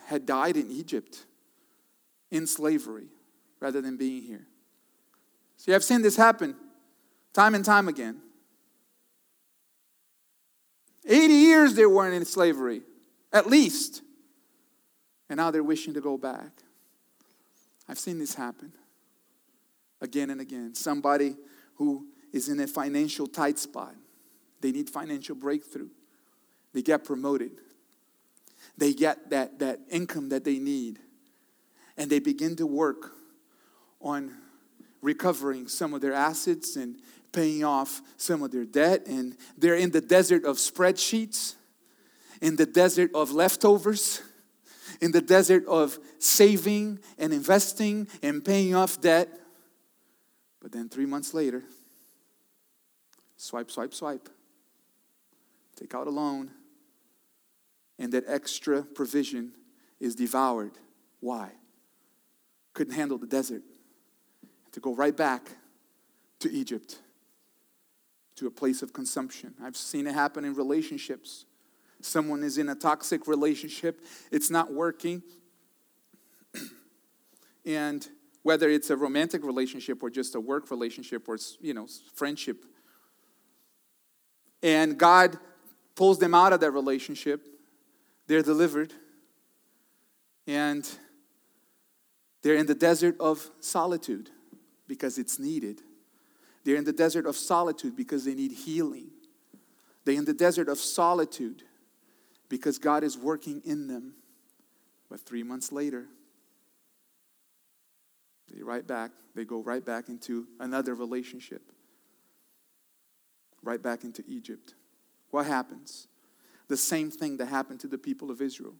had 0.06 0.26
died 0.26 0.56
in 0.56 0.70
Egypt 0.70 1.24
in 2.30 2.46
slavery 2.46 3.08
rather 3.60 3.80
than 3.80 3.96
being 3.96 4.22
here. 4.22 4.46
See, 5.56 5.74
I've 5.74 5.84
seen 5.84 6.02
this 6.02 6.16
happen 6.16 6.56
time 7.32 7.54
and 7.54 7.64
time 7.64 7.88
again. 7.88 8.20
80 11.04 11.34
years 11.34 11.74
they 11.74 11.86
weren't 11.86 12.14
in 12.14 12.24
slavery, 12.24 12.82
at 13.32 13.48
least. 13.48 14.02
And 15.28 15.38
now 15.38 15.50
they're 15.50 15.62
wishing 15.62 15.94
to 15.94 16.00
go 16.00 16.16
back. 16.16 16.50
I've 17.88 17.98
seen 17.98 18.18
this 18.18 18.34
happen 18.34 18.72
again 20.02 20.28
and 20.28 20.42
again. 20.42 20.74
Somebody 20.74 21.36
who 21.76 22.08
is 22.30 22.50
in 22.50 22.60
a 22.60 22.66
financial 22.66 23.26
tight 23.26 23.58
spot 23.58 23.94
they 24.62 24.72
need 24.72 24.88
financial 24.88 25.34
breakthrough. 25.34 25.88
They 26.72 26.80
get 26.80 27.04
promoted. 27.04 27.50
They 28.78 28.94
get 28.94 29.28
that, 29.30 29.58
that 29.58 29.80
income 29.90 30.30
that 30.30 30.44
they 30.44 30.58
need. 30.58 30.98
And 31.98 32.08
they 32.08 32.20
begin 32.20 32.56
to 32.56 32.66
work 32.66 33.12
on 34.00 34.32
recovering 35.02 35.68
some 35.68 35.92
of 35.92 36.00
their 36.00 36.14
assets 36.14 36.76
and 36.76 36.96
paying 37.32 37.64
off 37.64 38.00
some 38.16 38.42
of 38.42 38.52
their 38.52 38.64
debt. 38.64 39.06
And 39.06 39.36
they're 39.58 39.74
in 39.74 39.90
the 39.90 40.00
desert 40.00 40.44
of 40.44 40.56
spreadsheets, 40.56 41.56
in 42.40 42.56
the 42.56 42.66
desert 42.66 43.10
of 43.14 43.32
leftovers, 43.32 44.22
in 45.00 45.10
the 45.10 45.20
desert 45.20 45.66
of 45.66 45.98
saving 46.18 47.00
and 47.18 47.32
investing 47.32 48.06
and 48.22 48.44
paying 48.44 48.74
off 48.74 49.00
debt. 49.00 49.28
But 50.62 50.70
then 50.70 50.88
three 50.88 51.06
months 51.06 51.34
later, 51.34 51.64
swipe, 53.36 53.70
swipe, 53.70 53.92
swipe 53.92 54.28
take 55.74 55.94
out 55.94 56.06
a 56.06 56.10
loan, 56.10 56.50
and 57.98 58.12
that 58.12 58.24
extra 58.28 58.82
provision 58.82 59.52
is 59.98 60.14
devoured. 60.14 60.72
Why? 61.18 61.50
Couldn't 62.72 62.94
handle 62.94 63.18
the 63.18 63.26
desert. 63.26 63.62
To 64.72 64.80
go 64.80 64.94
right 64.94 65.16
back 65.16 65.50
to 66.38 66.50
Egypt, 66.52 66.98
to 68.36 68.46
a 68.46 68.50
place 68.50 68.82
of 68.82 68.92
consumption. 68.92 69.54
I've 69.62 69.76
seen 69.76 70.06
it 70.06 70.14
happen 70.14 70.44
in 70.44 70.54
relationships. 70.54 71.44
Someone 72.00 72.42
is 72.42 72.58
in 72.58 72.68
a 72.68 72.74
toxic 72.74 73.26
relationship, 73.26 74.00
it's 74.30 74.50
not 74.50 74.72
working. 74.72 75.22
and 77.66 78.08
whether 78.42 78.68
it's 78.68 78.90
a 78.90 78.96
romantic 78.96 79.44
relationship 79.44 80.02
or 80.02 80.10
just 80.10 80.34
a 80.34 80.40
work 80.40 80.70
relationship 80.70 81.28
or 81.28 81.38
you 81.60 81.74
know 81.74 81.86
friendship 82.14 82.64
and 84.62 84.98
god 84.98 85.38
pulls 85.94 86.18
them 86.18 86.34
out 86.34 86.52
of 86.52 86.60
that 86.60 86.70
relationship. 86.70 87.46
They're 88.26 88.42
delivered. 88.42 88.92
And 90.46 90.88
they're 92.42 92.56
in 92.56 92.66
the 92.66 92.74
desert 92.74 93.16
of 93.20 93.50
solitude 93.60 94.30
because 94.88 95.18
it's 95.18 95.38
needed. 95.38 95.80
They're 96.64 96.76
in 96.76 96.84
the 96.84 96.92
desert 96.92 97.26
of 97.26 97.36
solitude 97.36 97.96
because 97.96 98.24
they 98.24 98.34
need 98.34 98.52
healing. 98.52 99.10
They're 100.04 100.16
in 100.16 100.24
the 100.24 100.34
desert 100.34 100.68
of 100.68 100.78
solitude 100.78 101.62
because 102.48 102.78
God 102.78 103.04
is 103.04 103.16
working 103.16 103.62
in 103.64 103.86
them. 103.86 104.14
But 105.08 105.20
three 105.20 105.42
months 105.42 105.70
later, 105.70 106.06
they 108.54 108.62
right 108.62 108.86
back, 108.86 109.10
they 109.34 109.44
go 109.44 109.62
right 109.62 109.84
back 109.84 110.08
into 110.08 110.46
another 110.60 110.94
relationship, 110.94 111.62
right 113.62 113.82
back 113.82 114.04
into 114.04 114.22
Egypt. 114.26 114.74
What 115.30 115.46
happens? 115.46 116.08
The 116.68 116.76
same 116.76 117.10
thing 117.10 117.38
that 117.38 117.46
happened 117.46 117.80
to 117.80 117.88
the 117.88 117.98
people 117.98 118.30
of 118.30 118.40
Israel. 118.40 118.74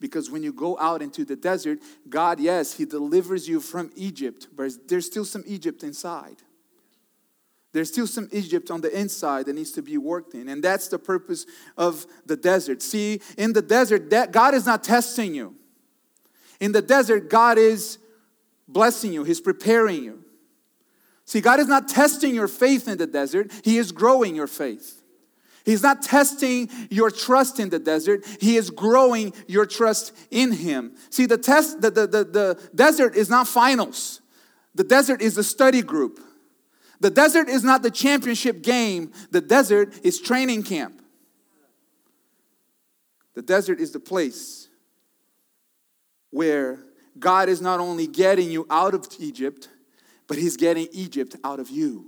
Because 0.00 0.30
when 0.30 0.42
you 0.42 0.52
go 0.52 0.78
out 0.78 1.02
into 1.02 1.24
the 1.24 1.36
desert, 1.36 1.78
God, 2.08 2.40
yes, 2.40 2.74
He 2.74 2.84
delivers 2.84 3.48
you 3.48 3.60
from 3.60 3.90
Egypt, 3.94 4.48
but 4.54 4.72
there's 4.88 5.06
still 5.06 5.24
some 5.24 5.44
Egypt 5.46 5.82
inside. 5.82 6.36
There's 7.72 7.88
still 7.88 8.06
some 8.06 8.28
Egypt 8.32 8.70
on 8.70 8.82
the 8.82 8.96
inside 8.96 9.46
that 9.46 9.54
needs 9.54 9.72
to 9.72 9.82
be 9.82 9.96
worked 9.96 10.34
in. 10.34 10.48
And 10.48 10.62
that's 10.62 10.88
the 10.88 10.98
purpose 10.98 11.46
of 11.76 12.06
the 12.26 12.36
desert. 12.36 12.82
See, 12.82 13.20
in 13.38 13.54
the 13.54 13.62
desert, 13.62 14.10
that 14.10 14.30
God 14.30 14.54
is 14.54 14.66
not 14.66 14.84
testing 14.84 15.34
you. 15.34 15.56
In 16.60 16.72
the 16.72 16.82
desert, 16.82 17.30
God 17.30 17.56
is 17.56 17.98
blessing 18.72 19.12
you, 19.12 19.24
He's 19.24 19.40
preparing 19.40 20.02
you. 20.02 20.24
See, 21.24 21.40
God 21.40 21.60
is 21.60 21.68
not 21.68 21.88
testing 21.88 22.34
your 22.34 22.48
faith 22.48 22.88
in 22.88 22.98
the 22.98 23.06
desert, 23.06 23.50
He 23.64 23.78
is 23.78 23.92
growing 23.92 24.34
your 24.34 24.46
faith. 24.46 25.02
He's 25.64 25.82
not 25.82 26.02
testing 26.02 26.68
your 26.90 27.10
trust 27.10 27.60
in 27.60 27.68
the 27.68 27.78
desert. 27.78 28.24
He 28.40 28.56
is 28.56 28.70
growing 28.70 29.32
your 29.46 29.66
trust 29.66 30.12
in 30.30 30.52
him. 30.52 30.96
See, 31.10 31.26
the 31.26 31.38
test, 31.38 31.80
the, 31.80 31.90
the, 31.90 32.06
the, 32.06 32.24
the 32.24 32.70
desert 32.74 33.14
is 33.14 33.30
not 33.30 33.46
finals. 33.46 34.20
The 34.74 34.84
desert 34.84 35.22
is 35.22 35.38
a 35.38 35.44
study 35.44 35.82
group. 35.82 36.18
The 37.00 37.10
desert 37.10 37.48
is 37.48 37.62
not 37.64 37.82
the 37.82 37.90
championship 37.90 38.62
game. 38.62 39.12
The 39.30 39.40
desert 39.40 39.94
is 40.04 40.20
training 40.20 40.64
camp. 40.64 41.00
The 43.34 43.42
desert 43.42 43.80
is 43.80 43.92
the 43.92 44.00
place 44.00 44.68
where 46.30 46.80
God 47.18 47.48
is 47.48 47.60
not 47.60 47.80
only 47.80 48.06
getting 48.06 48.50
you 48.50 48.66
out 48.70 48.94
of 48.94 49.06
Egypt, 49.18 49.68
but 50.26 50.38
He's 50.38 50.56
getting 50.56 50.88
Egypt 50.92 51.36
out 51.44 51.60
of 51.60 51.70
you. 51.70 52.06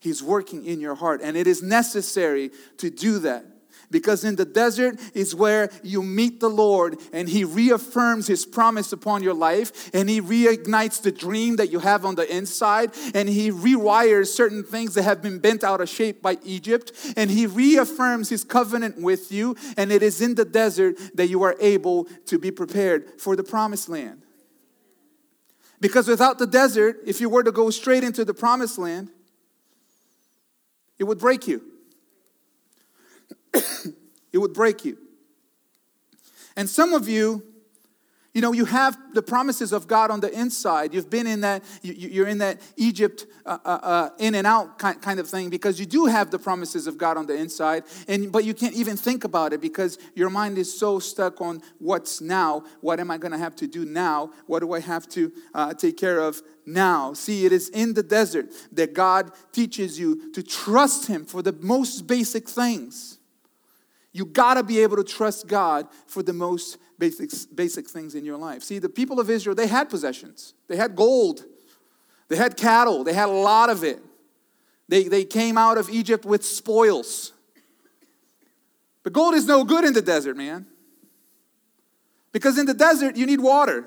He's 0.00 0.22
working 0.22 0.64
in 0.64 0.80
your 0.80 0.94
heart. 0.94 1.20
And 1.22 1.36
it 1.36 1.46
is 1.46 1.62
necessary 1.62 2.50
to 2.78 2.90
do 2.90 3.18
that. 3.20 3.44
Because 3.90 4.22
in 4.22 4.36
the 4.36 4.44
desert 4.44 5.00
is 5.14 5.34
where 5.34 5.70
you 5.82 6.02
meet 6.02 6.40
the 6.40 6.50
Lord 6.50 6.98
and 7.12 7.28
He 7.28 7.44
reaffirms 7.44 8.26
His 8.26 8.44
promise 8.44 8.92
upon 8.92 9.22
your 9.22 9.34
life 9.34 9.90
and 9.94 10.10
He 10.10 10.20
reignites 10.20 11.00
the 11.00 11.12
dream 11.12 11.56
that 11.56 11.70
you 11.70 11.78
have 11.78 12.04
on 12.04 12.14
the 12.14 12.30
inside 12.34 12.90
and 13.14 13.28
He 13.28 13.50
rewires 13.50 14.26
certain 14.26 14.62
things 14.62 14.94
that 14.94 15.04
have 15.04 15.22
been 15.22 15.38
bent 15.38 15.64
out 15.64 15.80
of 15.80 15.88
shape 15.88 16.20
by 16.20 16.36
Egypt 16.44 16.92
and 17.16 17.30
He 17.30 17.46
reaffirms 17.46 18.28
His 18.28 18.44
covenant 18.44 19.00
with 19.00 19.32
you. 19.32 19.56
And 19.76 19.90
it 19.90 20.02
is 20.02 20.20
in 20.20 20.34
the 20.34 20.44
desert 20.44 20.96
that 21.14 21.28
you 21.28 21.42
are 21.42 21.56
able 21.58 22.04
to 22.26 22.38
be 22.38 22.50
prepared 22.50 23.18
for 23.18 23.36
the 23.36 23.44
promised 23.44 23.88
land. 23.88 24.22
Because 25.80 26.08
without 26.08 26.38
the 26.38 26.46
desert, 26.46 26.98
if 27.06 27.20
you 27.20 27.28
were 27.28 27.44
to 27.44 27.52
go 27.52 27.70
straight 27.70 28.04
into 28.04 28.24
the 28.24 28.34
promised 28.34 28.78
land, 28.78 29.10
it 30.98 31.04
would 31.04 31.18
break 31.18 31.46
you. 31.46 31.62
it 34.32 34.38
would 34.38 34.52
break 34.52 34.84
you. 34.84 34.98
And 36.56 36.68
some 36.68 36.92
of 36.92 37.08
you, 37.08 37.44
you 38.34 38.42
know, 38.42 38.52
you 38.52 38.66
have 38.66 38.96
the 39.14 39.22
promises 39.22 39.72
of 39.72 39.88
God 39.88 40.10
on 40.10 40.20
the 40.20 40.30
inside. 40.30 40.92
You've 40.92 41.08
been 41.08 41.26
in 41.26 41.40
that, 41.40 41.64
you're 41.82 42.28
in 42.28 42.38
that 42.38 42.60
Egypt 42.76 43.26
uh, 43.46 43.58
uh, 43.64 43.68
uh, 43.68 44.10
in 44.18 44.34
and 44.34 44.46
out 44.46 44.78
kind 44.78 45.18
of 45.18 45.28
thing 45.28 45.50
because 45.50 45.80
you 45.80 45.86
do 45.86 46.06
have 46.06 46.30
the 46.30 46.38
promises 46.38 46.86
of 46.86 46.98
God 46.98 47.16
on 47.16 47.26
the 47.26 47.34
inside, 47.34 47.84
and 48.06 48.30
but 48.30 48.44
you 48.44 48.54
can't 48.54 48.74
even 48.74 48.96
think 48.96 49.24
about 49.24 49.52
it 49.52 49.60
because 49.60 49.98
your 50.14 50.30
mind 50.30 50.58
is 50.58 50.78
so 50.78 50.98
stuck 50.98 51.40
on 51.40 51.62
what's 51.78 52.20
now. 52.20 52.64
What 52.80 53.00
am 53.00 53.10
I 53.10 53.18
going 53.18 53.32
to 53.32 53.38
have 53.38 53.56
to 53.56 53.66
do 53.66 53.84
now? 53.84 54.30
What 54.46 54.60
do 54.60 54.72
I 54.72 54.80
have 54.80 55.08
to 55.10 55.32
uh, 55.54 55.74
take 55.74 55.96
care 55.96 56.20
of 56.20 56.42
now. 56.68 57.14
See, 57.14 57.46
it 57.46 57.52
is 57.52 57.70
in 57.70 57.94
the 57.94 58.02
desert 58.02 58.50
that 58.72 58.92
God 58.92 59.32
teaches 59.52 59.98
you 59.98 60.30
to 60.32 60.42
trust 60.42 61.06
Him 61.06 61.24
for 61.24 61.42
the 61.42 61.52
most 61.52 62.06
basic 62.06 62.48
things. 62.48 63.17
You 64.18 64.24
gotta 64.24 64.64
be 64.64 64.80
able 64.80 64.96
to 64.96 65.04
trust 65.04 65.46
God 65.46 65.86
for 66.08 66.24
the 66.24 66.32
most 66.32 66.76
basic, 66.98 67.30
basic 67.54 67.88
things 67.88 68.16
in 68.16 68.24
your 68.24 68.36
life. 68.36 68.64
See, 68.64 68.80
the 68.80 68.88
people 68.88 69.20
of 69.20 69.30
Israel, 69.30 69.54
they 69.54 69.68
had 69.68 69.88
possessions, 69.88 70.54
they 70.66 70.74
had 70.74 70.96
gold, 70.96 71.44
they 72.26 72.34
had 72.34 72.56
cattle, 72.56 73.04
they 73.04 73.12
had 73.12 73.28
a 73.28 73.32
lot 73.32 73.70
of 73.70 73.84
it. 73.84 74.00
They, 74.88 75.04
they 75.04 75.24
came 75.24 75.56
out 75.56 75.78
of 75.78 75.88
Egypt 75.88 76.24
with 76.24 76.44
spoils. 76.44 77.32
But 79.04 79.12
gold 79.12 79.34
is 79.34 79.46
no 79.46 79.62
good 79.62 79.84
in 79.84 79.92
the 79.92 80.02
desert, 80.02 80.36
man. 80.36 80.66
Because 82.32 82.58
in 82.58 82.66
the 82.66 82.74
desert, 82.74 83.16
you 83.16 83.24
need 83.24 83.40
water. 83.40 83.84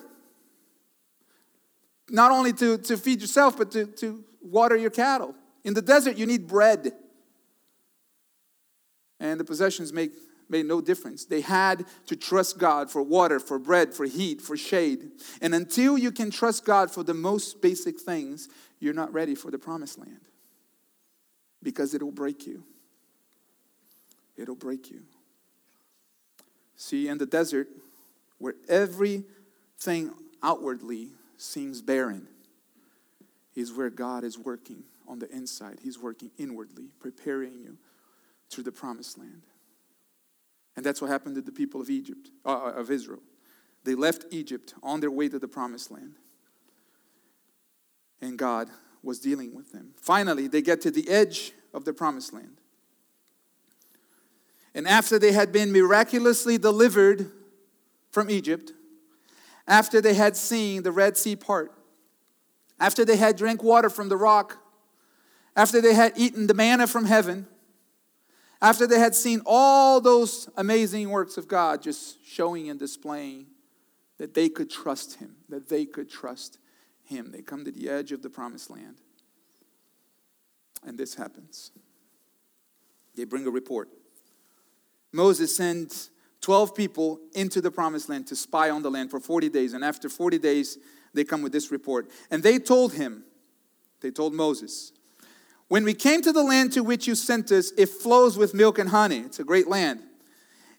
Not 2.10 2.32
only 2.32 2.54
to, 2.54 2.78
to 2.78 2.96
feed 2.96 3.20
yourself, 3.20 3.58
but 3.58 3.72
to, 3.72 3.86
to 3.86 4.24
water 4.42 4.78
your 4.78 4.92
cattle. 4.92 5.36
In 5.66 5.74
the 5.74 5.82
desert, 5.82 6.16
you 6.16 6.26
need 6.26 6.48
bread. 6.48 6.94
And 9.22 9.40
the 9.40 9.46
possessions 9.46 9.94
make, 9.94 10.14
made 10.50 10.66
no 10.66 10.82
difference. 10.82 11.26
They 11.26 11.42
had 11.42 11.86
to 12.08 12.16
trust 12.16 12.58
God 12.58 12.90
for 12.90 13.04
water, 13.04 13.40
for 13.40 13.60
bread, 13.60 13.94
for 13.94 14.06
heat, 14.06 14.42
for 14.42 14.58
shade. 14.58 15.12
And 15.42 15.54
until 15.54 15.96
you 15.96 16.12
can 16.12 16.32
trust 16.32 16.66
God 16.66 16.90
for 16.90 17.04
the 17.04 17.14
most 17.14 17.62
basic 17.62 18.00
things, 18.00 18.50
you're 18.80 18.96
not 18.96 19.14
ready 19.14 19.36
for 19.36 19.52
the 19.52 19.60
promised 19.60 20.00
land 20.00 20.22
because 21.62 21.94
it'll 21.94 22.12
break 22.12 22.48
you. 22.48 22.64
It'll 24.36 24.56
break 24.56 24.90
you. 24.90 25.04
See, 26.76 27.08
in 27.08 27.20
the 27.20 27.28
desert, 27.28 27.68
where 28.40 28.56
everything 28.68 30.10
outwardly 30.42 31.10
seems 31.38 31.84
barren, 31.84 32.28
is 33.54 33.72
where 33.72 33.92
God 33.92 34.24
is 34.24 34.40
working 34.40 34.82
on 35.08 35.20
the 35.20 35.30
inside. 35.30 35.78
He's 35.84 36.00
working 36.00 36.32
inwardly, 36.40 36.86
preparing 37.00 37.60
you 37.60 37.78
to 38.52 38.64
the 38.64 38.72
promised 38.72 39.18
land. 39.18 39.42
And 40.76 40.86
that's 40.86 41.02
what 41.02 41.10
happened 41.10 41.36
to 41.36 41.42
the 41.42 41.52
people 41.52 41.82
of 41.82 41.90
Egypt, 41.90 42.30
uh, 42.46 42.72
of 42.76 42.90
Israel. 42.92 43.22
They 43.84 43.96
left 43.96 44.26
Egypt 44.32 44.74
on 44.84 45.00
their 45.00 45.12
way 45.12 45.28
to 45.28 45.40
the 45.40 45.48
promised 45.48 45.92
land. 45.92 46.16
And 48.22 48.38
God 48.38 48.70
was 49.04 49.20
dealing 49.20 49.56
with 49.56 49.72
them. 49.72 49.94
Finally, 49.98 50.48
they 50.48 50.62
get 50.62 50.82
to 50.82 50.92
the 50.92 51.10
edge 51.10 51.54
of 51.74 51.86
the 51.86 51.94
promised 51.94 52.34
land. 52.34 52.58
And 54.74 54.88
after 54.88 55.20
they 55.20 55.32
had 55.32 55.52
been 55.52 55.72
miraculously 55.72 56.58
delivered 56.58 57.32
from 58.12 58.30
Egypt, 58.30 58.72
after 59.68 60.02
they 60.02 60.14
had 60.14 60.38
seen 60.38 60.84
the 60.84 60.92
Red 60.92 61.18
Sea 61.18 61.36
part, 61.36 61.74
after 62.80 63.04
they 63.04 63.18
had 63.18 63.36
drank 63.36 63.64
water 63.64 63.90
from 63.90 64.10
the 64.10 64.18
rock, 64.18 64.58
after 65.56 65.82
they 65.82 65.94
had 65.94 66.14
eaten 66.16 66.48
the 66.48 66.54
manna 66.54 66.88
from 66.88 67.06
heaven, 67.06 67.48
after 68.62 68.86
they 68.86 69.00
had 69.00 69.16
seen 69.16 69.42
all 69.46 70.00
those 70.00 70.50
amazing 70.56 71.10
works 71.10 71.38
of 71.38 71.48
God 71.48 71.82
just 71.82 72.24
showing 72.26 72.70
and 72.70 72.80
displaying 72.80 73.48
that 74.18 74.34
they 74.34 74.50
could 74.50 74.70
trust 74.70 75.16
Him, 75.16 75.36
that 75.50 75.68
they 75.68 75.86
could 75.86 76.10
trust 76.10 76.60
Him, 77.04 77.32
they 77.32 77.42
come 77.42 77.66
to 77.66 77.72
the 77.72 77.90
edge 77.90 78.12
of 78.12 78.22
the 78.22 78.30
promised 78.30 78.70
land. 78.70 78.98
And 80.86 80.98
this 80.98 81.16
happens. 81.16 81.72
They 83.16 83.24
bring 83.26 83.48
a 83.48 83.52
report. 83.52 83.90
Moses 85.12 85.56
sends 85.56 86.12
12 86.42 86.76
people 86.76 87.20
into 87.34 87.62
the 87.62 87.72
promised 87.72 88.10
land 88.10 88.28
to 88.28 88.36
spy 88.36 88.70
on 88.70 88.82
the 88.82 88.92
land 88.92 89.12
for 89.12 89.20
40 89.20 89.50
days. 89.50 89.74
And 89.74 89.84
after 89.84 90.10
40 90.10 90.40
days, 90.40 90.78
they 91.14 91.24
come 91.24 91.42
with 91.42 91.52
this 91.52 91.72
report. 91.72 92.10
And 92.30 92.42
they 92.42 92.58
told 92.58 92.94
him, 92.94 93.24
they 94.02 94.12
told 94.12 94.34
Moses, 94.34 94.92
when 95.72 95.86
we 95.86 95.94
came 95.94 96.22
to 96.22 96.34
the 96.34 96.44
land 96.44 96.74
to 96.74 96.84
which 96.84 97.08
you 97.08 97.16
sent 97.16 97.50
us, 97.50 97.72
it 97.78 97.88
flows 97.88 98.38
with 98.38 98.54
milk 98.54 98.78
and 98.78 98.90
honey. 98.90 99.20
It's 99.20 99.40
a 99.40 99.46
great 99.46 99.70
land. 99.70 100.02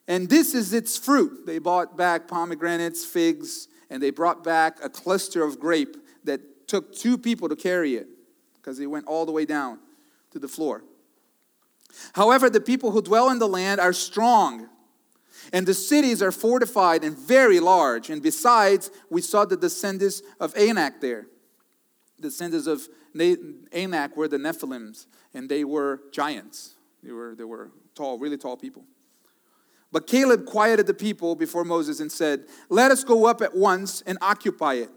And 0.07 0.28
this 0.28 0.55
is 0.55 0.74
its 0.74 0.98
fruit. 0.98 1.46
They 1.46 1.57
brought 1.57 1.96
back 1.96 2.28
pomegranates, 2.28 3.02
figs, 3.02 3.68
and 3.88 4.02
they 4.02 4.11
brought 4.11 4.44
back 4.44 4.76
a 4.85 4.90
cluster 4.90 5.42
of 5.44 5.59
grape 5.59 5.96
that 6.24 6.68
took 6.68 6.94
two 6.94 7.16
people 7.16 7.48
to 7.48 7.57
carry 7.57 7.94
it 7.94 8.07
because 8.57 8.78
it 8.81 8.85
went 8.85 9.07
all 9.07 9.24
the 9.24 9.33
way 9.33 9.46
down 9.46 9.78
to 10.33 10.38
the 10.38 10.46
floor. 10.46 10.85
However, 12.12 12.50
the 12.50 12.61
people 12.61 12.90
who 12.90 13.00
dwell 13.00 13.31
in 13.31 13.38
the 13.38 13.48
land 13.48 13.81
are 13.81 13.94
strong, 13.94 14.68
and 15.55 15.66
the 15.66 15.72
cities 15.72 16.20
are 16.20 16.33
fortified 16.33 17.02
and 17.02 17.16
very 17.16 17.61
large. 17.61 18.11
And 18.11 18.22
besides, 18.22 18.90
we 19.09 19.22
saw 19.22 19.46
the 19.46 19.57
descendants 19.57 20.20
of 20.38 20.55
Anak 20.55 21.00
there. 21.00 21.28
Descendants 22.20 22.66
of 22.66 22.87
Anak 23.14 24.16
were 24.16 24.29
the 24.29 24.38
Nephilims, 24.38 25.07
and 25.35 25.48
they 25.48 25.64
were 25.64 26.01
giants. 26.12 26.75
They 27.03 27.12
were, 27.12 27.35
they 27.35 27.44
were 27.44 27.70
tall, 27.94 28.18
really 28.18 28.37
tall 28.37 28.57
people. 28.57 28.85
But 29.90 30.07
Caleb 30.07 30.46
quieted 30.46 30.87
the 30.87 30.94
people 30.94 31.37
before 31.37 31.64
Moses 31.64 32.01
and 32.01 32.11
said, 32.11 32.46
Let 32.70 32.90
us 32.90 33.05
go 33.05 33.27
up 33.27 33.42
at 33.42 33.55
once 33.55 34.03
and 34.03 34.16
occupy 34.22 34.75
it, 34.75 34.90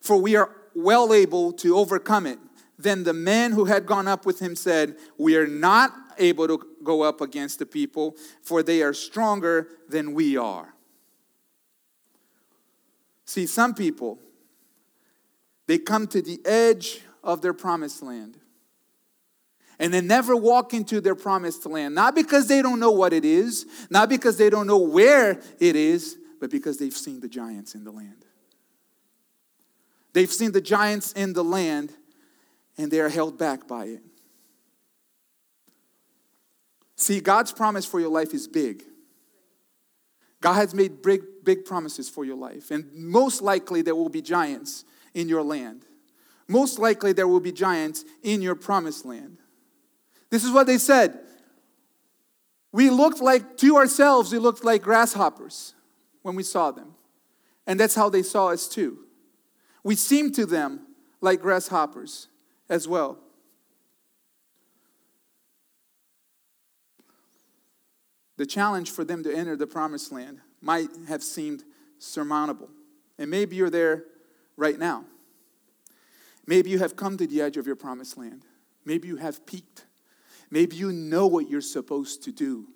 for 0.00 0.18
we 0.20 0.36
are 0.36 0.50
well 0.74 1.14
able 1.14 1.52
to 1.54 1.76
overcome 1.76 2.26
it. 2.26 2.38
Then 2.78 3.04
the 3.04 3.14
men 3.14 3.52
who 3.52 3.64
had 3.64 3.86
gone 3.86 4.06
up 4.06 4.26
with 4.26 4.40
him 4.40 4.54
said, 4.54 4.96
We 5.16 5.36
are 5.36 5.46
not 5.46 5.92
able 6.18 6.46
to 6.48 6.60
go 6.82 7.02
up 7.02 7.20
against 7.20 7.58
the 7.58 7.66
people, 7.66 8.16
for 8.42 8.62
they 8.62 8.82
are 8.82 8.92
stronger 8.92 9.68
than 9.88 10.12
we 10.12 10.36
are. 10.36 10.74
See, 13.24 13.46
some 13.46 13.74
people, 13.74 14.18
they 15.66 15.78
come 15.78 16.06
to 16.08 16.20
the 16.20 16.40
edge 16.44 17.00
of 17.24 17.42
their 17.42 17.54
promised 17.54 18.02
land. 18.02 18.38
And 19.78 19.92
they 19.92 20.00
never 20.00 20.36
walk 20.36 20.72
into 20.72 21.00
their 21.00 21.16
promised 21.16 21.66
land, 21.66 21.94
not 21.94 22.14
because 22.14 22.46
they 22.46 22.62
don't 22.62 22.78
know 22.78 22.92
what 22.92 23.12
it 23.12 23.24
is, 23.24 23.66
not 23.90 24.08
because 24.08 24.36
they 24.36 24.48
don't 24.48 24.66
know 24.66 24.78
where 24.78 25.40
it 25.58 25.74
is, 25.74 26.16
but 26.40 26.50
because 26.50 26.78
they've 26.78 26.92
seen 26.92 27.20
the 27.20 27.28
giants 27.28 27.74
in 27.74 27.82
the 27.84 27.90
land. 27.90 28.24
They've 30.12 30.30
seen 30.30 30.52
the 30.52 30.60
giants 30.60 31.12
in 31.12 31.32
the 31.32 31.42
land 31.42 31.92
and 32.78 32.90
they 32.90 33.00
are 33.00 33.08
held 33.08 33.36
back 33.36 33.66
by 33.66 33.86
it. 33.86 34.02
See, 36.96 37.20
God's 37.20 37.52
promise 37.52 37.84
for 37.84 37.98
your 37.98 38.10
life 38.10 38.32
is 38.32 38.46
big. 38.46 38.84
God 40.40 40.54
has 40.54 40.74
made 40.74 41.02
big, 41.02 41.22
big 41.42 41.64
promises 41.64 42.08
for 42.08 42.24
your 42.24 42.36
life. 42.36 42.70
And 42.70 42.92
most 42.94 43.42
likely 43.42 43.82
there 43.82 43.96
will 43.96 44.08
be 44.08 44.22
giants 44.22 44.84
in 45.14 45.28
your 45.28 45.42
land. 45.42 45.84
Most 46.48 46.78
likely 46.78 47.12
there 47.12 47.28
will 47.28 47.40
be 47.40 47.52
giants 47.52 48.04
in 48.22 48.42
your 48.42 48.54
promised 48.54 49.04
land. 49.04 49.38
This 50.30 50.44
is 50.44 50.50
what 50.50 50.66
they 50.66 50.78
said. 50.78 51.20
We 52.72 52.90
looked 52.90 53.20
like, 53.20 53.56
to 53.58 53.76
ourselves, 53.76 54.32
we 54.32 54.38
looked 54.38 54.64
like 54.64 54.82
grasshoppers 54.82 55.74
when 56.22 56.34
we 56.34 56.42
saw 56.42 56.70
them. 56.70 56.94
And 57.66 57.78
that's 57.78 57.94
how 57.94 58.08
they 58.08 58.22
saw 58.22 58.48
us 58.48 58.68
too. 58.68 58.98
We 59.82 59.94
seemed 59.94 60.34
to 60.34 60.44
them 60.44 60.80
like 61.20 61.40
grasshoppers 61.40 62.28
as 62.68 62.88
well. 62.88 63.18
The 68.36 68.46
challenge 68.46 68.90
for 68.90 69.04
them 69.04 69.22
to 69.22 69.32
enter 69.32 69.56
the 69.56 69.66
promised 69.66 70.10
land 70.10 70.40
might 70.60 70.88
have 71.06 71.22
seemed 71.22 71.62
surmountable. 71.98 72.68
And 73.18 73.30
maybe 73.30 73.54
you're 73.54 73.70
there 73.70 74.04
right 74.56 74.78
now. 74.78 75.04
Maybe 76.46 76.70
you 76.70 76.78
have 76.78 76.96
come 76.96 77.16
to 77.16 77.26
the 77.26 77.40
edge 77.40 77.56
of 77.56 77.66
your 77.66 77.76
promised 77.76 78.18
land. 78.18 78.44
Maybe 78.84 79.08
you 79.08 79.16
have 79.16 79.46
peaked. 79.46 79.86
Maybe 80.50 80.76
you 80.76 80.92
know 80.92 81.26
what 81.26 81.48
you're 81.48 81.60
supposed 81.60 82.22
to 82.24 82.32
do. 82.32 82.66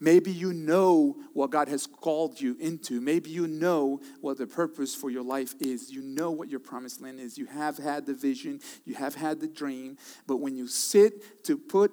Maybe 0.00 0.32
you 0.32 0.52
know 0.52 1.16
what 1.32 1.50
God 1.50 1.68
has 1.68 1.86
called 1.86 2.40
you 2.40 2.56
into. 2.58 3.00
Maybe 3.00 3.30
you 3.30 3.46
know 3.46 4.00
what 4.20 4.36
the 4.36 4.48
purpose 4.48 4.96
for 4.96 5.10
your 5.10 5.22
life 5.22 5.54
is. 5.60 5.92
You 5.92 6.02
know 6.02 6.32
what 6.32 6.48
your 6.48 6.58
promised 6.58 7.00
land 7.00 7.20
is. 7.20 7.38
You 7.38 7.46
have 7.46 7.78
had 7.78 8.06
the 8.06 8.14
vision, 8.14 8.60
you 8.84 8.94
have 8.96 9.14
had 9.14 9.40
the 9.40 9.46
dream. 9.46 9.96
But 10.26 10.38
when 10.38 10.56
you 10.56 10.66
sit 10.66 11.44
to 11.44 11.56
put 11.56 11.92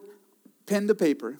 pen 0.65 0.87
to 0.87 0.95
paper 0.95 1.37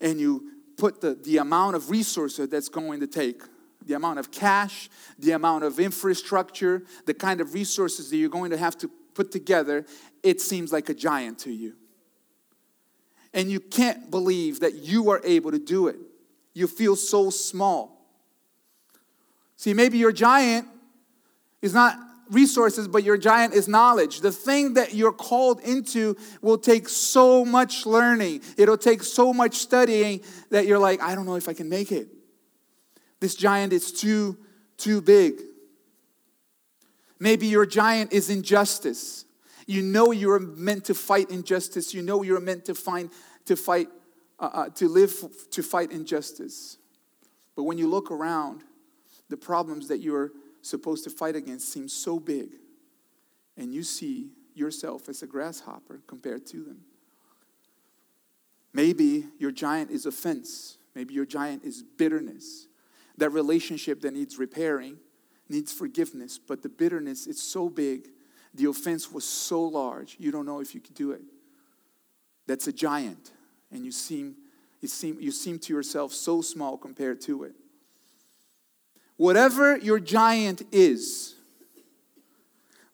and 0.00 0.18
you 0.18 0.50
put 0.78 1.02
the, 1.02 1.14
the 1.14 1.36
amount 1.36 1.76
of 1.76 1.90
resources 1.90 2.48
that's 2.48 2.70
going 2.70 3.00
to 3.00 3.06
take, 3.06 3.42
the 3.86 3.94
amount 3.94 4.18
of 4.18 4.30
cash, 4.30 4.88
the 5.18 5.32
amount 5.32 5.64
of 5.64 5.78
infrastructure, 5.78 6.82
the 7.06 7.14
kind 7.14 7.40
of 7.40 7.54
resources 7.54 8.10
that 8.10 8.16
you're 8.16 8.28
going 8.28 8.50
to 8.50 8.56
have 8.56 8.76
to 8.78 8.90
put 9.14 9.30
together, 9.30 9.84
it 10.22 10.40
seems 10.40 10.72
like 10.72 10.88
a 10.88 10.94
giant 10.94 11.38
to 11.40 11.52
you 11.52 11.74
and 13.34 13.50
you 13.50 13.60
can't 13.60 14.10
believe 14.10 14.60
that 14.60 14.74
you 14.74 15.10
are 15.10 15.20
able 15.24 15.50
to 15.50 15.58
do 15.58 15.88
it. 15.88 15.96
You 16.54 16.66
feel 16.66 16.96
so 16.96 17.30
small. 17.30 18.06
See, 19.56 19.72
maybe 19.72 19.98
your 19.98 20.12
giant 20.12 20.68
is 21.62 21.72
not 21.72 21.96
resources, 22.30 22.88
but 22.88 23.04
your 23.04 23.16
giant 23.16 23.54
is 23.54 23.68
knowledge. 23.68 24.20
The 24.20 24.32
thing 24.32 24.74
that 24.74 24.94
you're 24.94 25.12
called 25.12 25.60
into 25.60 26.16
will 26.40 26.58
take 26.58 26.88
so 26.88 27.44
much 27.44 27.86
learning, 27.86 28.42
it'll 28.56 28.78
take 28.78 29.02
so 29.02 29.32
much 29.32 29.56
studying 29.56 30.20
that 30.50 30.66
you're 30.66 30.78
like, 30.78 31.00
I 31.00 31.14
don't 31.14 31.26
know 31.26 31.36
if 31.36 31.48
I 31.48 31.52
can 31.52 31.68
make 31.68 31.92
it. 31.92 32.08
This 33.22 33.36
giant 33.36 33.72
is 33.72 33.92
too, 33.92 34.36
too 34.76 35.00
big. 35.00 35.34
Maybe 37.20 37.46
your 37.46 37.64
giant 37.64 38.12
is 38.12 38.30
injustice. 38.30 39.24
You 39.64 39.80
know 39.80 40.10
you're 40.10 40.40
meant 40.40 40.86
to 40.86 40.94
fight 40.94 41.30
injustice. 41.30 41.94
You 41.94 42.02
know 42.02 42.24
you're 42.24 42.40
meant 42.40 42.64
to 42.64 42.74
find 42.74 43.10
to 43.44 43.54
fight, 43.54 43.86
uh, 44.40 44.50
uh, 44.52 44.68
to 44.70 44.88
live 44.88 45.14
to 45.52 45.62
fight 45.62 45.92
injustice. 45.92 46.78
But 47.54 47.62
when 47.62 47.78
you 47.78 47.86
look 47.86 48.10
around, 48.10 48.64
the 49.28 49.36
problems 49.36 49.86
that 49.86 49.98
you're 49.98 50.32
supposed 50.62 51.04
to 51.04 51.10
fight 51.10 51.36
against 51.36 51.72
seem 51.72 51.88
so 51.88 52.18
big, 52.18 52.48
and 53.56 53.72
you 53.72 53.84
see 53.84 54.30
yourself 54.52 55.08
as 55.08 55.22
a 55.22 55.28
grasshopper 55.28 56.00
compared 56.08 56.44
to 56.46 56.56
them. 56.56 56.80
Maybe 58.72 59.26
your 59.38 59.52
giant 59.52 59.92
is 59.92 60.06
offense. 60.06 60.76
Maybe 60.96 61.14
your 61.14 61.24
giant 61.24 61.62
is 61.62 61.84
bitterness. 61.84 62.66
That 63.22 63.30
relationship 63.30 64.00
that 64.00 64.14
needs 64.14 64.36
repairing, 64.36 64.96
needs 65.48 65.72
forgiveness, 65.72 66.40
but 66.40 66.60
the 66.60 66.68
bitterness 66.68 67.28
is 67.28 67.40
so 67.40 67.68
big, 67.68 68.08
the 68.52 68.64
offense 68.64 69.12
was 69.12 69.24
so 69.24 69.62
large, 69.62 70.16
you 70.18 70.32
don't 70.32 70.44
know 70.44 70.58
if 70.58 70.74
you 70.74 70.80
could 70.80 70.96
do 70.96 71.12
it. 71.12 71.20
That's 72.48 72.66
a 72.66 72.72
giant, 72.72 73.30
and 73.70 73.84
you 73.84 73.92
seem, 73.92 74.34
you 74.80 74.88
seem, 74.88 75.18
you 75.20 75.30
seem 75.30 75.60
to 75.60 75.72
yourself 75.72 76.12
so 76.12 76.42
small 76.42 76.76
compared 76.76 77.20
to 77.20 77.44
it. 77.44 77.52
Whatever 79.18 79.78
your 79.78 80.00
giant 80.00 80.62
is, 80.72 81.36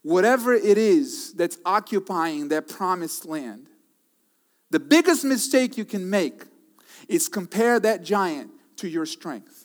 whatever 0.02 0.52
it 0.52 0.76
is 0.76 1.32
that's 1.32 1.56
occupying 1.64 2.48
that 2.48 2.68
promised 2.68 3.24
land, 3.24 3.68
the 4.68 4.78
biggest 4.78 5.24
mistake 5.24 5.78
you 5.78 5.86
can 5.86 6.10
make 6.10 6.42
is 7.08 7.30
compare 7.30 7.80
that 7.80 8.02
giant 8.02 8.50
to 8.76 8.88
your 8.88 9.06
strength. 9.06 9.64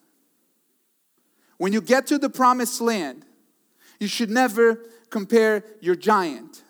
When 1.64 1.72
you 1.72 1.80
get 1.80 2.08
to 2.08 2.18
the 2.18 2.30
promised 2.30 2.82
land, 2.82 3.26
you 3.98 4.08
should 4.08 4.30
never 4.30 4.84
compare 5.10 5.64
your 5.80 5.96
giant 5.96 6.62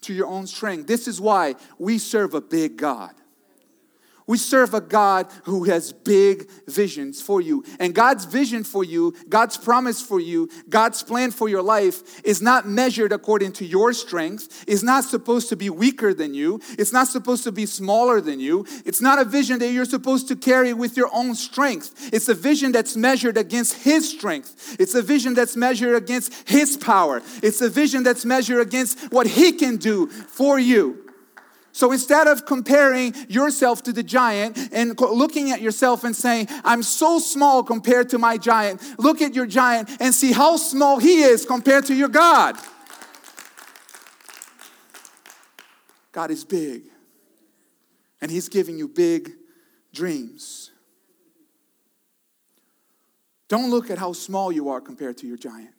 to 0.00 0.12
your 0.12 0.26
own 0.26 0.48
strength. 0.48 0.88
This 0.88 1.06
is 1.06 1.20
why 1.20 1.54
we 1.78 1.96
serve 1.96 2.34
a 2.34 2.40
big 2.40 2.76
God. 2.76 3.14
We 4.26 4.38
serve 4.38 4.74
a 4.74 4.80
God 4.80 5.26
who 5.44 5.64
has 5.64 5.92
big 5.92 6.48
visions 6.68 7.20
for 7.20 7.40
you. 7.40 7.64
And 7.80 7.94
God's 7.94 8.24
vision 8.24 8.64
for 8.64 8.84
you, 8.84 9.14
God's 9.28 9.56
promise 9.56 10.00
for 10.00 10.20
you, 10.20 10.48
God's 10.68 11.02
plan 11.02 11.30
for 11.30 11.48
your 11.48 11.62
life 11.62 12.24
is 12.24 12.40
not 12.40 12.66
measured 12.66 13.12
according 13.12 13.52
to 13.54 13.66
your 13.66 13.92
strength. 13.92 14.64
It's 14.68 14.82
not 14.82 15.04
supposed 15.04 15.48
to 15.48 15.56
be 15.56 15.70
weaker 15.70 16.14
than 16.14 16.34
you. 16.34 16.60
It's 16.78 16.92
not 16.92 17.08
supposed 17.08 17.44
to 17.44 17.52
be 17.52 17.66
smaller 17.66 18.20
than 18.20 18.40
you. 18.40 18.66
It's 18.84 19.00
not 19.00 19.18
a 19.18 19.24
vision 19.24 19.58
that 19.58 19.72
you're 19.72 19.84
supposed 19.84 20.28
to 20.28 20.36
carry 20.36 20.72
with 20.72 20.96
your 20.96 21.10
own 21.12 21.34
strength. 21.34 22.10
It's 22.12 22.28
a 22.28 22.34
vision 22.34 22.72
that's 22.72 22.96
measured 22.96 23.36
against 23.36 23.82
His 23.82 24.08
strength. 24.08 24.76
It's 24.78 24.94
a 24.94 25.02
vision 25.02 25.34
that's 25.34 25.56
measured 25.56 25.96
against 25.96 26.48
His 26.48 26.76
power. 26.76 27.22
It's 27.42 27.60
a 27.60 27.68
vision 27.68 28.02
that's 28.02 28.24
measured 28.24 28.60
against 28.60 29.12
what 29.12 29.26
He 29.26 29.52
can 29.52 29.76
do 29.76 30.06
for 30.06 30.58
you. 30.58 31.11
So 31.72 31.90
instead 31.90 32.26
of 32.26 32.44
comparing 32.44 33.14
yourself 33.28 33.82
to 33.84 33.92
the 33.92 34.02
giant 34.02 34.58
and 34.72 34.98
looking 35.00 35.50
at 35.50 35.62
yourself 35.62 36.04
and 36.04 36.14
saying, 36.14 36.48
I'm 36.64 36.82
so 36.82 37.18
small 37.18 37.62
compared 37.62 38.10
to 38.10 38.18
my 38.18 38.36
giant, 38.36 38.82
look 38.98 39.22
at 39.22 39.34
your 39.34 39.46
giant 39.46 39.90
and 39.98 40.14
see 40.14 40.32
how 40.32 40.58
small 40.58 40.98
he 40.98 41.22
is 41.22 41.46
compared 41.46 41.86
to 41.86 41.94
your 41.94 42.08
God. 42.08 42.56
God 46.12 46.30
is 46.30 46.44
big, 46.44 46.82
and 48.20 48.30
he's 48.30 48.50
giving 48.50 48.76
you 48.76 48.86
big 48.86 49.32
dreams. 49.94 50.70
Don't 53.48 53.70
look 53.70 53.90
at 53.90 53.96
how 53.96 54.12
small 54.12 54.52
you 54.52 54.68
are 54.68 54.80
compared 54.80 55.16
to 55.18 55.26
your 55.26 55.38
giant. 55.38 55.74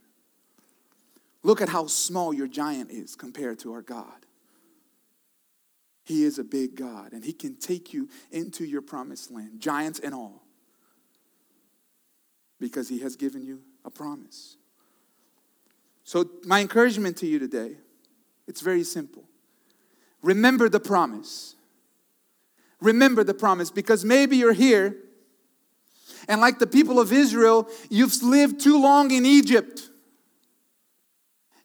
Look 1.44 1.62
at 1.62 1.70
how 1.70 1.86
small 1.86 2.34
your 2.34 2.48
giant 2.48 2.90
is 2.90 3.16
compared 3.16 3.60
to 3.60 3.74
our 3.74 3.84
God. 3.84 4.23
He 6.04 6.24
is 6.24 6.38
a 6.38 6.44
big 6.44 6.76
God, 6.76 7.14
and 7.14 7.24
He 7.24 7.34
can 7.34 7.56
take 7.56 7.94
you 7.94 8.10
into 8.32 8.66
your 8.66 8.82
promised 8.82 9.32
land, 9.32 9.60
giants 9.60 10.00
and 10.00 10.14
all, 10.14 10.44
because 12.60 12.90
He 12.90 13.00
has 13.00 13.16
given 13.16 13.46
you 13.46 13.62
a 13.86 13.90
promise. 13.90 14.58
So, 16.04 16.30
my 16.46 16.60
encouragement 16.60 17.18
to 17.18 17.28
you 17.28 17.40
today, 17.40 17.78
it's 18.48 18.62
very 18.62 18.84
simple. 18.84 19.24
Remember 20.22 20.70
the 20.70 20.80
promise. 20.80 21.56
Remember 22.82 23.24
the 23.24 23.34
promise 23.34 23.72
because 23.72 24.04
maybe 24.04 24.36
you're 24.36 24.54
here 24.54 24.98
and, 26.28 26.40
like 26.40 26.60
the 26.60 26.68
people 26.68 27.00
of 27.00 27.12
Israel, 27.12 27.68
you've 27.90 28.22
lived 28.24 28.62
too 28.62 28.82
long 28.82 29.12
in 29.12 29.26
Egypt. 29.26 29.90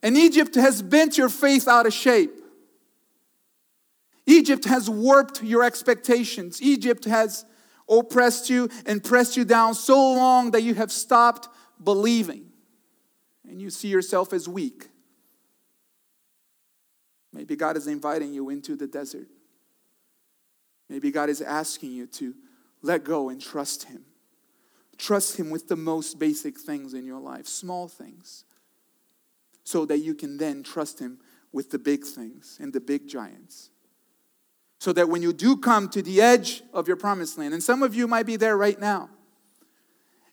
And 0.03 0.17
Egypt 0.17 0.55
has 0.55 0.83
bent 0.83 1.19
your 1.19 1.29
faith 1.29 1.69
out 1.69 1.87
of 1.87 1.93
shape. 1.93 2.38
Egypt 4.49 4.65
has 4.65 4.89
warped 4.89 5.43
your 5.43 5.63
expectations. 5.63 6.63
Egypt 6.63 7.05
has 7.05 7.45
oppressed 7.87 8.49
you 8.49 8.71
and 8.87 9.05
pressed 9.05 9.37
you 9.37 9.45
down 9.45 9.75
so 9.75 9.95
long 10.15 10.53
that 10.53 10.63
you 10.63 10.73
have 10.73 10.91
stopped 10.91 11.51
believing 11.85 12.47
and 13.47 13.61
you 13.61 13.69
see 13.69 13.89
yourself 13.89 14.33
as 14.33 14.49
weak. 14.49 14.89
Maybe 17.31 17.57
God 17.57 17.77
is 17.77 17.87
inviting 17.87 18.33
you 18.33 18.49
into 18.49 18.75
the 18.75 18.87
desert. 18.87 19.27
Maybe 20.89 21.11
God 21.11 21.29
is 21.29 21.43
asking 21.43 21.93
you 21.93 22.07
to 22.07 22.35
let 22.81 23.05
go 23.05 23.29
and 23.29 23.43
trust 23.43 23.85
Him. 23.85 24.07
Trust 24.97 25.39
Him 25.39 25.51
with 25.51 25.69
the 25.69 25.77
most 25.77 26.19
basic 26.19 26.59
things 26.59 26.95
in 26.95 27.05
your 27.05 27.21
life, 27.21 27.47
small 27.47 27.87
things, 27.87 28.47
so 29.63 29.85
that 29.85 29.99
you 29.99 30.15
can 30.15 30.39
then 30.39 30.63
trust 30.63 31.01
Him 31.01 31.19
with 31.53 31.71
the 31.71 31.79
big 31.79 32.05
things 32.05 32.57
and 32.63 32.73
the 32.73 32.81
big 32.81 33.09
giants 33.09 33.73
so 34.79 34.93
that 34.93 35.09
when 35.09 35.23
you 35.23 35.33
do 35.33 35.57
come 35.57 35.89
to 35.89 36.03
the 36.03 36.21
edge 36.21 36.63
of 36.73 36.87
your 36.87 36.97
promised 36.97 37.39
land, 37.39 37.53
and 37.53 37.63
some 37.63 37.83
of 37.83 37.95
you 37.95 38.07
might 38.07 38.27
be 38.27 38.37
there 38.37 38.57
right 38.57 38.81
now, 38.81 39.11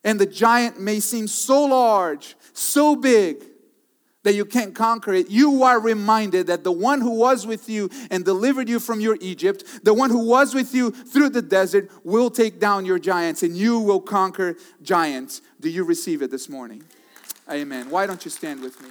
and 0.04 0.20
the 0.20 0.26
giant 0.26 0.80
may 0.80 1.00
seem 1.00 1.28
so 1.28 1.66
large, 1.66 2.36
so 2.54 2.96
big, 2.96 3.44
that 4.26 4.34
you 4.34 4.44
can't 4.44 4.74
conquer 4.74 5.14
it, 5.14 5.30
you 5.30 5.64
are 5.64 5.80
reminded 5.80 6.48
that 6.48 6.64
the 6.64 6.72
one 6.72 7.00
who 7.00 7.12
was 7.12 7.46
with 7.46 7.70
you 7.70 7.90
and 8.10 8.26
delivered 8.26 8.68
you 8.68 8.80
from 8.80 9.00
your 9.00 9.18
Egypt, 9.22 9.64
the 9.84 9.94
one 9.94 10.10
who 10.10 10.28
was 10.28 10.56
with 10.56 10.74
you 10.74 10.90
through 10.90 11.30
the 11.30 11.44
desert, 11.44 11.90
will 12.04 12.32
take 12.32 12.60
down 12.60 12.86
your 12.86 12.98
giants 12.98 13.44
and 13.44 13.56
you 13.56 13.80
will 13.80 14.02
conquer 14.02 14.58
giants. 14.82 15.42
Do 15.60 15.70
you 15.70 15.84
receive 15.84 16.24
it 16.24 16.32
this 16.32 16.50
morning? 16.50 16.84
Amen. 17.50 17.92
Why 17.92 18.08
don't 18.08 18.26
you 18.26 18.32
stand 18.32 18.62
with 18.62 18.82
me? 18.82 18.90